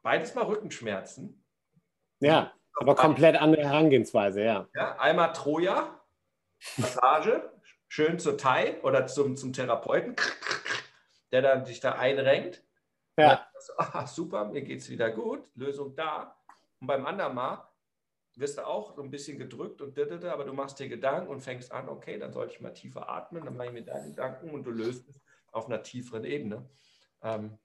beides 0.00 0.34
mal 0.34 0.46
Rückenschmerzen. 0.46 1.44
Ja. 2.20 2.54
Aber 2.72 2.94
komplett 2.94 3.36
andere 3.36 3.64
Herangehensweise, 3.64 4.42
ja. 4.42 4.66
ja 4.74 4.98
einmal 4.98 5.34
Troja, 5.34 6.00
Massage, 6.78 7.52
schön 7.88 8.18
zur 8.18 8.38
Thai 8.38 8.82
oder 8.82 9.06
zum, 9.06 9.36
zum 9.36 9.52
Therapeuten, 9.52 10.16
der 11.32 11.42
dann 11.42 11.66
sich 11.66 11.80
da 11.80 11.96
einrenkt. 11.96 12.64
Ja. 13.18 13.46
So, 13.58 13.74
ah, 13.76 14.06
super, 14.06 14.46
mir 14.46 14.62
geht 14.62 14.80
es 14.80 14.88
wieder 14.88 15.10
gut, 15.10 15.46
Lösung 15.54 15.94
da. 15.94 16.34
Und 16.80 16.86
beim 16.86 17.04
anderen 17.04 17.34
Mal 17.34 17.68
wirst 18.36 18.56
du 18.56 18.66
auch 18.66 18.94
so 18.96 19.02
ein 19.02 19.10
bisschen 19.10 19.38
gedrückt 19.38 19.82
und 19.82 19.98
dittete, 19.98 20.32
aber 20.32 20.44
du 20.44 20.54
machst 20.54 20.78
dir 20.78 20.88
Gedanken 20.88 21.28
und 21.28 21.42
fängst 21.42 21.72
an, 21.72 21.90
okay, 21.90 22.18
dann 22.18 22.32
sollte 22.32 22.54
ich 22.54 22.60
mal 22.62 22.72
tiefer 22.72 23.06
atmen, 23.06 23.44
dann 23.44 23.58
mache 23.58 23.66
ich 23.66 23.74
mir 23.74 23.84
deine 23.84 24.08
Gedanken 24.08 24.48
und 24.48 24.64
du 24.64 24.70
löst 24.70 25.06
es 25.10 25.20
auf 25.52 25.66
einer 25.66 25.82
tieferen 25.82 26.24
Ebene. 26.24 26.70
Ähm, 27.20 27.58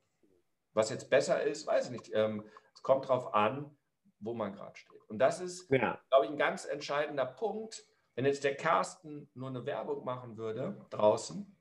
was 0.76 0.90
jetzt 0.90 1.10
besser 1.10 1.42
ist, 1.42 1.66
weiß 1.66 1.86
ich 1.86 1.92
nicht. 1.92 2.12
Ähm, 2.14 2.44
es 2.74 2.84
kommt 2.84 3.06
darauf 3.06 3.34
an, 3.34 3.76
wo 4.20 4.34
man 4.34 4.54
gerade 4.54 4.76
steht. 4.76 5.02
Und 5.08 5.20
das 5.20 5.40
ist, 5.40 5.70
ja. 5.72 6.00
glaube 6.10 6.26
ich, 6.26 6.32
ein 6.32 6.38
ganz 6.38 6.66
entscheidender 6.66 7.26
Punkt. 7.26 7.84
Wenn 8.16 8.26
jetzt 8.26 8.44
der 8.44 8.56
Carsten 8.56 9.30
nur 9.34 9.50
eine 9.50 9.66
Werbung 9.66 10.06
machen 10.06 10.38
würde 10.38 10.86
draußen, 10.90 11.56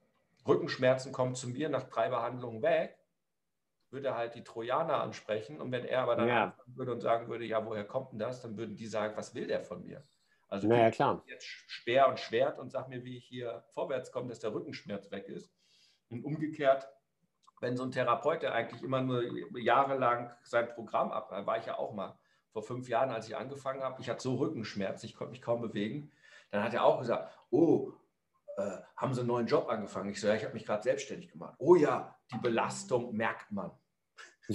Rückenschmerzen 0.47 1.13
kommen 1.13 1.35
zu 1.35 1.49
mir 1.49 1.69
nach 1.69 1.85
drei 1.85 2.09
Behandlungen 2.11 2.63
weg, 2.63 2.99
würde 3.91 4.09
er 4.09 4.17
halt 4.17 4.35
die 4.35 4.45
Trojaner 4.45 5.01
ansprechen. 5.01 5.61
Und 5.61 5.73
wenn 5.73 5.85
er 5.85 6.03
aber 6.03 6.17
dann 6.17 6.29
ja. 6.29 6.57
würde 6.67 6.93
und 6.93 7.01
sagen 7.01 7.29
würde, 7.29 7.45
ja, 7.45 7.65
woher 7.65 7.85
kommt 7.85 8.13
denn 8.13 8.19
das, 8.19 8.43
dann 8.43 8.57
würden 8.57 8.77
die 8.77 8.87
sagen, 8.87 9.17
was 9.17 9.35
will 9.35 9.47
der 9.47 9.63
von 9.63 9.85
mir? 9.85 10.05
Also 10.49 10.69
naja, 10.69 10.91
klar. 10.91 11.23
jetzt 11.27 11.47
Speer 11.47 12.09
und 12.09 12.21
Schwert 12.21 12.59
und 12.59 12.71
sag 12.71 12.89
mir, 12.89 13.05
wie 13.05 13.17
ich 13.17 13.25
hier 13.25 13.65
vorwärts 13.71 14.13
komme, 14.13 14.29
dass 14.29 14.41
der 14.41 14.53
Rückenschmerz 14.53 15.11
weg 15.11 15.29
ist. 15.29 15.53
Und 16.11 16.25
umgekehrt, 16.25 16.87
wenn 17.61 17.77
so 17.77 17.85
ein 17.85 17.93
Therapeut, 17.93 18.43
der 18.43 18.55
eigentlich 18.55 18.83
immer 18.83 19.01
nur 19.01 19.23
jahrelang 19.59 20.31
sein 20.43 20.69
Programm 20.69 21.13
ab, 21.13 21.31
war 21.47 21.59
ich 21.59 21.67
ja 21.67 21.79
auch 21.79 21.95
mal, 21.95 22.19
vor 22.55 22.63
fünf 22.63 22.89
Jahren, 22.89 23.11
als 23.11 23.27
ich 23.27 23.37
angefangen 23.37 23.83
habe, 23.83 24.01
ich 24.01 24.09
hatte 24.09 24.23
so 24.23 24.37
Rückenschmerzen, 24.37 25.07
ich 25.07 25.17
konnte 25.17 25.33
mich 25.33 25.43
kaum 25.43 25.61
bewegen. 25.61 26.13
Dann 26.53 26.63
hat 26.63 26.73
er 26.73 26.85
auch 26.85 27.01
gesagt, 27.01 27.37
oh, 27.51 27.93
äh, 28.57 28.79
haben 28.97 29.13
Sie 29.13 29.21
einen 29.21 29.29
neuen 29.29 29.49
Job 29.49 29.69
angefangen? 29.69 30.11
Ich 30.11 30.21
so, 30.21 30.29
ja, 30.29 30.35
ich 30.35 30.45
habe 30.45 30.55
mich 30.55 30.65
gerade 30.65 30.85
selbstständig 30.85 31.33
gemacht. 31.33 31.57
Oh 31.59 31.75
ja, 31.75 32.17
die 32.33 32.39
Belastung 32.39 33.13
merkt 33.17 33.51
man. 33.51 33.73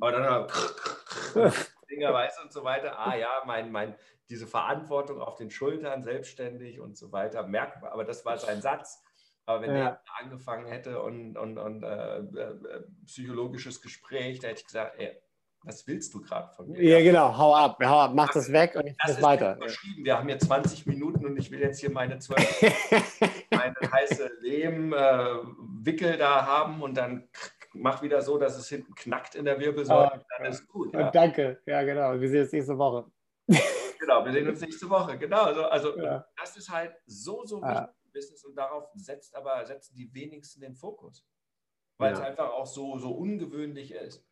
Aber 0.00 0.12
dann 0.12 0.46
Dinger 1.90 2.12
weiß 2.12 2.40
und 2.44 2.52
so 2.52 2.62
weiter. 2.62 2.98
Ah 2.98 3.16
ja, 3.16 3.42
mein, 3.46 3.72
mein, 3.72 3.96
diese 4.28 4.46
Verantwortung 4.46 5.20
auf 5.20 5.36
den 5.36 5.50
Schultern, 5.50 6.02
selbstständig 6.04 6.78
und 6.78 6.96
so 6.96 7.10
weiter, 7.12 7.46
merkt 7.46 7.82
man. 7.82 7.90
Aber 7.90 8.04
das 8.04 8.24
war 8.24 8.38
sein 8.38 8.62
Satz. 8.62 9.02
Aber 9.44 9.62
wenn 9.62 9.70
ja. 9.70 9.76
der 9.76 10.00
angefangen 10.20 10.66
hätte 10.66 11.02
und, 11.02 11.36
und, 11.36 11.58
und 11.58 11.82
äh, 11.82 12.18
äh, 12.18 12.84
psychologisches 13.06 13.82
Gespräch, 13.82 14.38
da 14.38 14.48
hätte 14.48 14.60
ich 14.60 14.66
gesagt, 14.66 14.98
ey, 14.98 15.20
was 15.64 15.86
willst 15.86 16.12
du 16.14 16.20
gerade 16.20 16.52
von 16.54 16.70
mir? 16.70 16.82
Ja, 16.82 17.00
genau, 17.00 17.36
hau 17.36 17.54
ab, 17.54 17.78
hau 17.84 18.00
ab, 18.00 18.12
mach 18.14 18.32
das, 18.32 18.46
das 18.46 18.52
weg 18.52 18.74
und 18.74 18.86
ich 18.86 18.96
das, 18.98 19.14
das 19.14 19.22
weiter. 19.22 19.58
Wir 20.02 20.18
haben 20.18 20.28
hier 20.28 20.38
20 20.38 20.86
Minuten 20.86 21.24
und 21.24 21.36
ich 21.36 21.50
will 21.50 21.60
jetzt 21.60 21.80
hier 21.80 21.90
meine 21.90 22.18
12 22.18 22.62
meine 23.50 23.74
heiße 23.92 24.30
Lehm-Wickel 24.40 26.14
äh, 26.14 26.18
da 26.18 26.46
haben 26.46 26.82
und 26.82 26.96
dann 26.96 27.28
mach 27.74 28.02
wieder 28.02 28.22
so, 28.22 28.38
dass 28.38 28.56
es 28.56 28.68
hinten 28.68 28.94
knackt 28.94 29.34
in 29.34 29.44
der 29.44 29.58
Wirbelsäule. 29.58 30.10
Oh, 30.14 30.20
dann 30.38 30.46
ist 30.46 30.66
gut. 30.68 30.92
Ja. 30.94 31.10
Danke, 31.10 31.60
ja, 31.66 31.82
genau. 31.82 32.20
Wir 32.20 32.28
sehen 32.28 32.42
uns 32.42 32.52
nächste 32.52 32.78
Woche. 32.78 33.06
genau, 34.00 34.24
wir 34.24 34.32
sehen 34.32 34.48
uns 34.48 34.60
nächste 34.60 34.88
Woche. 34.90 35.18
Genau, 35.18 35.42
also, 35.42 35.64
also 35.64 35.98
ja. 35.98 36.24
das 36.36 36.56
ist 36.56 36.70
halt 36.70 36.94
so, 37.06 37.44
so 37.44 37.62
wichtig 37.62 37.88
im 38.01 38.01
Business 38.12 38.44
und 38.44 38.54
darauf 38.54 38.88
setzt 38.94 39.34
aber 39.34 39.64
setzen 39.66 39.94
die 39.94 40.12
wenigsten 40.14 40.60
den 40.60 40.74
Fokus. 40.74 41.26
Weil 41.98 42.14
es 42.14 42.20
einfach 42.20 42.50
auch 42.50 42.66
so, 42.66 42.98
so 42.98 43.12
ungewöhnlich 43.12 43.92
ist. 43.92 44.26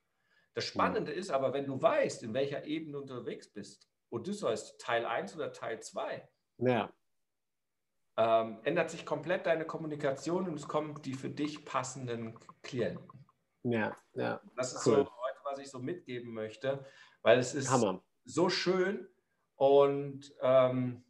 Das. 0.54 0.64
Spannende 0.64 1.12
ist 1.12 1.30
aber, 1.30 1.52
wenn 1.52 1.66
du 1.66 1.80
weißt, 1.80 2.22
in 2.24 2.34
welcher 2.34 2.64
Ebene 2.64 2.92
du 2.92 2.98
unterwegs 3.00 3.52
bist, 3.52 3.88
Odysseus 4.10 4.76
Teil 4.78 5.06
1 5.06 5.36
oder 5.36 5.52
Teil 5.52 5.80
2, 5.80 6.28
ja. 6.58 6.92
ähm, 8.16 8.60
ändert 8.64 8.90
sich 8.90 9.06
komplett 9.06 9.46
deine 9.46 9.64
Kommunikation 9.64 10.48
und 10.48 10.54
es 10.54 10.66
kommen 10.66 11.00
die 11.02 11.14
für 11.14 11.30
dich 11.30 11.64
passenden 11.64 12.36
Klienten. 12.62 13.24
Ja, 13.62 13.96
ja. 14.14 14.40
Das 14.56 14.72
ist 14.72 14.86
cool. 14.86 14.96
so 14.96 15.00
heute, 15.00 15.38
was 15.44 15.58
ich 15.60 15.70
so 15.70 15.78
mitgeben 15.78 16.32
möchte, 16.32 16.84
weil 17.22 17.38
es 17.38 17.54
ist 17.54 17.70
Hammer. 17.70 18.02
so 18.24 18.48
schön 18.48 19.08
und, 19.54 20.34
ähm, 20.40 21.04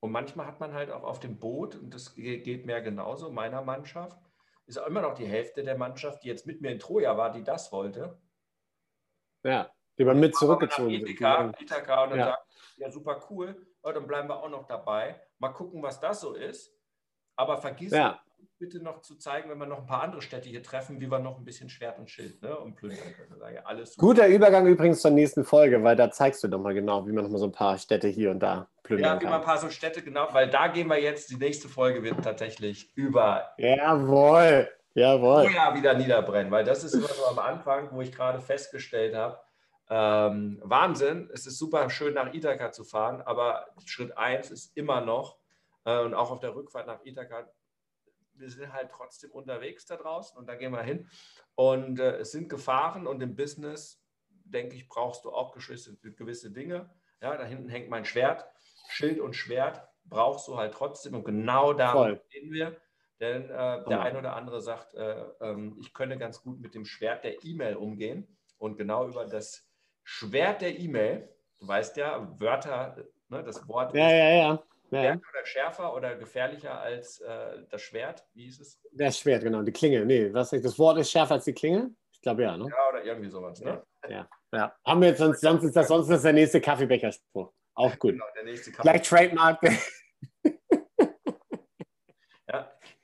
und 0.00 0.12
manchmal 0.12 0.46
hat 0.46 0.60
man 0.60 0.74
halt 0.74 0.90
auch 0.90 1.04
auf 1.04 1.20
dem 1.20 1.38
Boot, 1.38 1.74
und 1.76 1.94
das 1.94 2.14
geht 2.14 2.66
mir 2.66 2.80
genauso, 2.80 3.30
meiner 3.30 3.62
Mannschaft, 3.62 4.18
ist 4.66 4.78
auch 4.78 4.86
immer 4.86 5.00
noch 5.00 5.14
die 5.14 5.26
Hälfte 5.26 5.62
der 5.62 5.78
Mannschaft, 5.78 6.24
die 6.24 6.28
jetzt 6.28 6.46
mit 6.46 6.60
mir 6.60 6.70
in 6.70 6.78
Troja 6.78 7.16
war, 7.16 7.30
die 7.30 7.44
das 7.44 7.72
wollte. 7.72 8.20
Ja, 9.44 9.70
die 9.98 10.06
waren 10.06 10.20
mit 10.20 10.34
zurückgezogen 10.34 10.90
Ithaka, 10.90 11.52
Ithaka 11.60 12.04
und 12.04 12.10
dann 12.10 12.18
ja. 12.18 12.26
sagt, 12.26 12.46
ja, 12.76 12.90
super 12.90 13.24
cool, 13.30 13.66
oh, 13.82 13.92
dann 13.92 14.06
bleiben 14.06 14.28
wir 14.28 14.42
auch 14.42 14.48
noch 14.48 14.66
dabei. 14.66 15.20
Mal 15.38 15.50
gucken, 15.50 15.82
was 15.82 16.00
das 16.00 16.20
so 16.20 16.34
ist. 16.34 16.74
Aber 17.36 17.58
vergiss 17.58 17.92
ja. 17.92 18.20
Bitte 18.58 18.82
noch 18.82 19.02
zu 19.02 19.16
zeigen, 19.16 19.50
wenn 19.50 19.58
wir 19.58 19.66
noch 19.66 19.80
ein 19.80 19.86
paar 19.86 20.02
andere 20.02 20.22
Städte 20.22 20.48
hier 20.48 20.62
treffen, 20.62 21.00
wie 21.00 21.10
wir 21.10 21.18
noch 21.18 21.38
ein 21.38 21.44
bisschen 21.44 21.68
Schwert 21.68 21.98
und 21.98 22.10
Schild 22.10 22.40
ne, 22.42 22.56
und 22.56 22.74
plündern 22.74 23.12
können. 23.14 23.54
Ja, 23.54 23.62
alles. 23.64 23.96
Guter 23.96 24.26
Übergang 24.28 24.66
übrigens 24.66 25.02
zur 25.02 25.10
nächsten 25.10 25.44
Folge, 25.44 25.82
weil 25.84 25.96
da 25.96 26.10
zeigst 26.10 26.42
du 26.42 26.48
doch 26.48 26.58
mal 26.58 26.74
genau, 26.74 27.06
wie 27.06 27.12
man 27.12 27.24
noch 27.24 27.30
mal 27.30 27.38
so 27.38 27.46
ein 27.46 27.52
paar 27.52 27.76
Städte 27.78 28.08
hier 28.08 28.30
und 28.30 28.40
da 28.40 28.68
plündern 28.82 29.04
ja, 29.04 29.14
kann. 29.14 29.20
Ja, 29.20 29.28
wie 29.28 29.30
man 29.30 29.40
ein 29.40 29.46
paar 29.46 29.58
so 29.58 29.68
Städte, 29.68 30.02
genau, 30.02 30.28
weil 30.32 30.48
da 30.48 30.68
gehen 30.68 30.88
wir 30.88 31.00
jetzt, 31.00 31.30
die 31.30 31.36
nächste 31.36 31.68
Folge 31.68 32.02
wird 32.02 32.24
tatsächlich 32.24 32.96
über. 32.96 33.52
Jawohl. 33.58 34.68
Jawohl. 34.94 35.50
Ja, 35.52 35.74
wieder 35.74 35.92
niederbrennen, 35.92 36.50
weil 36.50 36.64
das 36.64 36.82
ist 36.82 36.94
immer 36.94 37.08
so 37.08 37.26
am 37.26 37.38
Anfang, 37.38 37.90
wo 37.92 38.00
ich 38.00 38.12
gerade 38.12 38.40
festgestellt 38.40 39.14
habe, 39.14 39.38
ähm, 39.88 40.58
Wahnsinn, 40.64 41.30
es 41.32 41.46
ist 41.46 41.58
super 41.58 41.90
schön 41.90 42.14
nach 42.14 42.32
Ithaka 42.32 42.72
zu 42.72 42.82
fahren, 42.82 43.20
aber 43.20 43.66
Schritt 43.84 44.16
1 44.16 44.50
ist 44.50 44.76
immer 44.76 45.02
noch, 45.02 45.36
äh, 45.84 46.00
und 46.00 46.14
auch 46.14 46.30
auf 46.30 46.40
der 46.40 46.54
Rückfahrt 46.54 46.86
nach 46.86 47.04
Ithaka, 47.04 47.48
wir 48.38 48.50
sind 48.50 48.72
halt 48.72 48.90
trotzdem 48.90 49.30
unterwegs 49.30 49.86
da 49.86 49.96
draußen 49.96 50.38
und 50.38 50.46
da 50.46 50.54
gehen 50.54 50.72
wir 50.72 50.82
hin. 50.82 51.08
Und 51.54 52.00
äh, 52.00 52.16
es 52.18 52.32
sind 52.32 52.48
Gefahren 52.48 53.06
und 53.06 53.22
im 53.22 53.36
Business, 53.36 54.02
denke 54.28 54.76
ich, 54.76 54.88
brauchst 54.88 55.24
du 55.24 55.32
auch 55.32 55.52
gewisse, 55.52 55.96
gewisse 55.96 56.52
Dinge. 56.52 56.90
Ja, 57.20 57.36
da 57.36 57.44
hinten 57.44 57.68
hängt 57.68 57.88
mein 57.88 58.04
Schwert, 58.04 58.44
Schild 58.88 59.20
und 59.20 59.34
Schwert 59.34 59.88
brauchst 60.04 60.46
du 60.48 60.56
halt 60.56 60.74
trotzdem 60.74 61.14
und 61.14 61.24
genau 61.24 61.72
da 61.72 62.16
stehen 62.28 62.52
wir. 62.52 62.76
Denn 63.20 63.44
äh, 63.44 63.48
der 63.48 63.84
ja. 63.88 64.00
eine 64.02 64.18
oder 64.18 64.36
andere 64.36 64.60
sagt, 64.60 64.94
äh, 64.94 65.24
ähm, 65.40 65.76
ich 65.80 65.94
könne 65.94 66.18
ganz 66.18 66.42
gut 66.42 66.60
mit 66.60 66.74
dem 66.74 66.84
Schwert 66.84 67.24
der 67.24 67.42
E-Mail 67.44 67.76
umgehen. 67.76 68.36
Und 68.58 68.76
genau 68.76 69.08
über 69.08 69.26
das 69.26 69.66
Schwert 70.04 70.60
der 70.60 70.78
E-Mail, 70.78 71.28
du 71.58 71.66
weißt 71.66 71.96
ja, 71.96 72.38
Wörter, 72.38 72.96
ne, 73.28 73.42
das 73.42 73.66
Wort 73.68 73.94
ja, 73.94 74.10
ja, 74.10 74.30
ja. 74.30 74.62
Ja. 74.90 75.14
oder 75.14 75.44
schärfer 75.44 75.94
oder 75.94 76.16
gefährlicher 76.16 76.80
als 76.80 77.20
äh, 77.20 77.64
das 77.70 77.82
Schwert? 77.82 78.24
Wie 78.34 78.46
ist 78.46 78.60
es? 78.60 78.80
Das 78.92 79.18
Schwert, 79.18 79.42
genau, 79.42 79.62
die 79.62 79.72
Klinge. 79.72 80.04
Nee, 80.04 80.32
was, 80.32 80.50
das 80.50 80.78
Wort 80.78 80.98
ist 80.98 81.10
schärfer 81.10 81.34
als 81.34 81.44
die 81.44 81.52
Klinge? 81.52 81.90
Ich 82.12 82.20
glaube 82.20 82.42
ja, 82.42 82.56
ne? 82.56 82.68
Ja, 82.68 82.88
oder 82.88 83.04
irgendwie 83.04 83.28
sowas, 83.28 83.60
ne? 83.60 83.82
Ja, 84.08 84.28
ja. 84.52 84.76
Haben 84.84 85.00
wir 85.00 85.08
jetzt, 85.08 85.18
sonst, 85.18 85.40
sonst, 85.40 85.64
ist 85.64 85.76
das, 85.76 85.88
sonst 85.88 86.06
ist 86.06 86.14
das 86.14 86.22
der 86.22 86.32
nächste 86.32 86.60
Kaffeebecherspruch. 86.60 87.52
Auch 87.74 87.90
gut. 87.98 88.12
Genau, 88.12 88.26
der 88.34 88.44
nächste 88.44 88.70
Kaffee 88.70 88.82
Gleich 88.82 89.02
Trademark. 89.02 89.60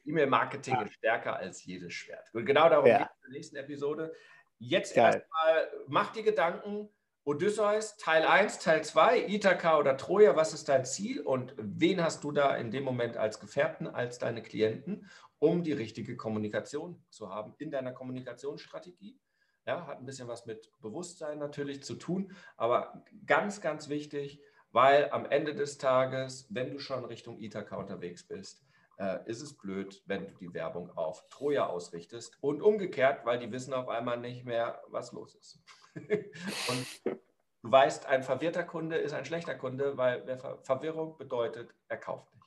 E-Mail-Marketing 0.05 0.75
ja. 0.75 0.83
ist 0.83 0.95
stärker 0.95 1.37
als 1.37 1.65
jedes 1.65 1.93
Schwert. 1.93 2.29
Und 2.33 2.47
genau 2.47 2.69
darum 2.69 2.87
ja. 2.87 2.99
geht 2.99 3.07
es 3.07 3.15
in 3.15 3.23
der 3.23 3.33
nächsten 3.33 3.57
Episode. 3.57 4.15
Jetzt 4.59 4.97
erstmal, 4.97 5.71
mach 5.89 6.13
dir 6.13 6.23
Gedanken, 6.23 6.89
Odysseus, 7.25 7.97
Teil 7.99 8.25
1, 8.25 8.59
Teil 8.59 8.83
2, 8.83 9.29
Ithaka 9.29 9.79
oder 9.79 9.97
Troja, 9.97 10.35
was 10.35 10.55
ist 10.55 10.69
dein 10.69 10.85
Ziel 10.85 11.21
und 11.21 11.55
wen 11.57 12.03
hast 12.03 12.25
du 12.25 12.33
da 12.33 12.57
in 12.57 12.73
dem 12.73 12.83
Moment 12.83 13.17
als 13.17 13.39
Gefährten, 13.39 13.87
als 13.87 14.19
deine 14.19 14.43
Klienten, 14.43 15.09
um 15.39 15.63
die 15.63 15.73
richtige 15.73 16.17
Kommunikation 16.17 17.01
zu 17.11 17.29
haben 17.29 17.55
in 17.59 17.71
deiner 17.71 17.93
Kommunikationsstrategie? 17.93 19.21
Ja, 19.65 19.87
hat 19.87 20.01
ein 20.01 20.05
bisschen 20.05 20.27
was 20.27 20.47
mit 20.47 20.73
Bewusstsein 20.81 21.39
natürlich 21.39 21.85
zu 21.85 21.95
tun, 21.95 22.33
aber 22.57 23.05
ganz, 23.25 23.61
ganz 23.61 23.89
wichtig, 23.89 24.43
weil 24.73 25.09
am 25.13 25.25
Ende 25.25 25.55
des 25.55 25.79
Tages, 25.79 26.49
wenn 26.51 26.73
du 26.73 26.81
schon 26.81 27.05
Richtung 27.05 27.39
Ithaka 27.39 27.77
unterwegs 27.77 28.27
bist, 28.27 28.65
äh, 28.99 29.21
ist 29.27 29.43
es 29.43 29.57
blöd, 29.57 30.03
wenn 30.07 30.27
du 30.27 30.35
die 30.35 30.53
Werbung 30.55 30.91
auf 30.97 31.29
Troja 31.29 31.69
ausrichtest 31.69 32.37
und 32.41 32.63
umgekehrt, 32.63 33.25
weil 33.25 33.39
die 33.39 33.53
wissen 33.53 33.75
auf 33.75 33.89
einmal 33.89 34.19
nicht 34.19 34.45
mehr, 34.45 34.83
was 34.89 35.13
los 35.13 35.37
ist. 35.37 35.61
und 36.69 36.87
du 37.05 37.71
weißt, 37.71 38.07
ein 38.07 38.23
verwirrter 38.23 38.65
Kunde 38.65 38.97
ist 38.97 39.13
ein 39.13 39.25
schlechter 39.25 39.55
Kunde, 39.55 39.97
weil 39.97 40.25
Ver 40.39 40.59
Verwirrung 40.63 41.17
bedeutet, 41.19 41.75
er 41.89 41.99
kauft 41.99 42.33
nicht. 42.35 42.47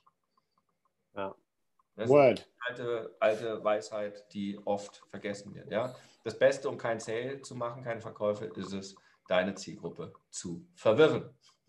Ja. 1.14 1.34
Das 1.96 2.10
Word. 2.10 2.40
ist 2.40 2.46
eine 2.46 2.68
alte, 2.68 3.16
alte 3.20 3.64
Weisheit, 3.64 4.32
die 4.34 4.60
oft 4.64 5.02
vergessen 5.08 5.54
wird. 5.54 5.70
Ja? 5.70 5.94
Das 6.24 6.38
Beste, 6.38 6.68
um 6.68 6.76
kein 6.76 7.00
Sale 7.00 7.40
zu 7.40 7.54
machen, 7.54 7.82
keine 7.82 8.02
Verkäufe, 8.02 8.44
ist 8.46 8.72
es, 8.72 8.96
deine 9.28 9.54
Zielgruppe 9.54 10.12
zu 10.30 10.66
verwirren. 10.74 11.34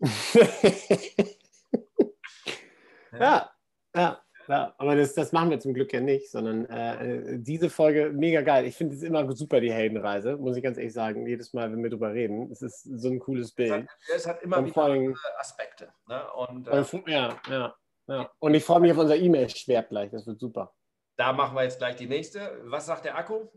ja, 3.12 3.18
ja. 3.20 3.50
Ja, 3.94 4.22
aber 4.48 4.96
das, 4.96 5.14
das 5.14 5.32
machen 5.32 5.50
wir 5.50 5.60
zum 5.60 5.74
Glück 5.74 5.92
ja 5.92 6.00
nicht, 6.00 6.30
sondern 6.30 6.64
äh, 6.66 7.38
diese 7.38 7.70
Folge 7.70 8.10
mega 8.14 8.40
geil. 8.40 8.64
Ich 8.64 8.76
finde 8.76 8.94
es 8.94 9.02
immer 9.02 9.30
super, 9.32 9.60
die 9.60 9.72
Heldenreise, 9.72 10.36
muss 10.36 10.56
ich 10.56 10.62
ganz 10.62 10.78
ehrlich 10.78 10.92
sagen. 10.92 11.26
Jedes 11.26 11.52
Mal, 11.52 11.70
wenn 11.70 11.82
wir 11.82 11.90
drüber 11.90 12.12
reden, 12.12 12.50
es 12.50 12.62
ist 12.62 12.82
so 12.82 13.08
ein 13.08 13.18
cooles 13.18 13.52
Bild. 13.52 13.86
Es 14.14 14.26
hat, 14.26 14.36
hat 14.36 14.42
immer 14.42 14.58
und 14.58 14.66
wieder 14.66 15.14
Aspekte. 15.38 15.92
Ne? 16.08 16.22
Und, 16.32 16.68
äh, 16.68 16.84
ja, 17.06 17.36
ja, 17.48 17.74
ja. 18.06 18.30
Und 18.38 18.54
ich 18.54 18.64
freue 18.64 18.80
mich 18.80 18.92
auf 18.92 18.98
unser 18.98 19.16
E-Mail-Schwert 19.16 19.90
gleich, 19.90 20.10
das 20.10 20.26
wird 20.26 20.40
super. 20.40 20.72
Da 21.16 21.32
machen 21.32 21.56
wir 21.56 21.64
jetzt 21.64 21.78
gleich 21.78 21.96
die 21.96 22.06
nächste. 22.06 22.60
Was 22.64 22.86
sagt 22.86 23.04
der 23.04 23.18
Akku? 23.18 23.48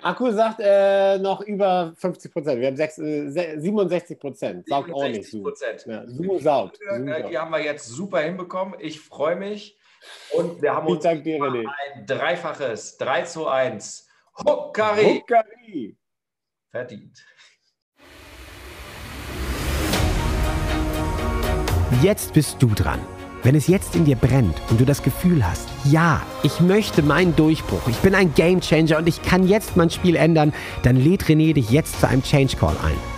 Akku 0.00 0.30
sagt 0.30 0.60
äh, 0.60 1.18
noch 1.18 1.40
über 1.40 1.92
50 1.96 2.32
Prozent. 2.32 2.60
Wir 2.60 2.68
haben 2.68 2.76
6, 2.76 2.98
äh, 2.98 3.58
67 3.58 4.18
Prozent. 4.18 4.68
Saugt 4.68 4.90
ordentlich. 4.90 5.30
Prozent. 5.42 5.84
Ja, 5.86 6.06
Zoom 6.06 6.38
saugt. 6.38 6.78
Die 6.80 7.38
haben 7.38 7.50
wir 7.50 7.62
jetzt 7.62 7.86
super 7.86 8.20
hinbekommen. 8.20 8.78
Ich 8.78 9.00
freue 9.00 9.36
mich. 9.36 9.77
Und 10.32 10.62
wir 10.62 10.74
haben 10.74 10.86
uns 10.86 11.04
ein 11.04 11.22
dreifaches 12.06 12.98
3 12.98 13.22
zu 13.22 13.46
1 13.46 14.08
Huckari, 14.38 15.20
Huckari. 15.20 15.96
verdient. 16.70 17.24
Jetzt 22.02 22.32
bist 22.32 22.62
du 22.62 22.68
dran. 22.68 23.00
Wenn 23.42 23.54
es 23.54 23.66
jetzt 23.68 23.94
in 23.94 24.04
dir 24.04 24.16
brennt 24.16 24.60
und 24.68 24.80
du 24.80 24.84
das 24.84 25.02
Gefühl 25.02 25.48
hast, 25.48 25.68
ja, 25.84 26.22
ich 26.42 26.60
möchte 26.60 27.02
meinen 27.02 27.34
Durchbruch, 27.36 27.86
ich 27.88 27.96
bin 27.98 28.14
ein 28.14 28.34
Gamechanger 28.34 28.98
und 28.98 29.08
ich 29.08 29.22
kann 29.22 29.46
jetzt 29.46 29.76
mein 29.76 29.90
Spiel 29.90 30.16
ändern, 30.16 30.52
dann 30.82 30.96
lädt 30.96 31.24
René 31.24 31.54
dich 31.54 31.70
jetzt 31.70 32.00
zu 32.00 32.08
einem 32.08 32.22
Change 32.22 32.56
Call 32.56 32.76
ein. 32.84 33.17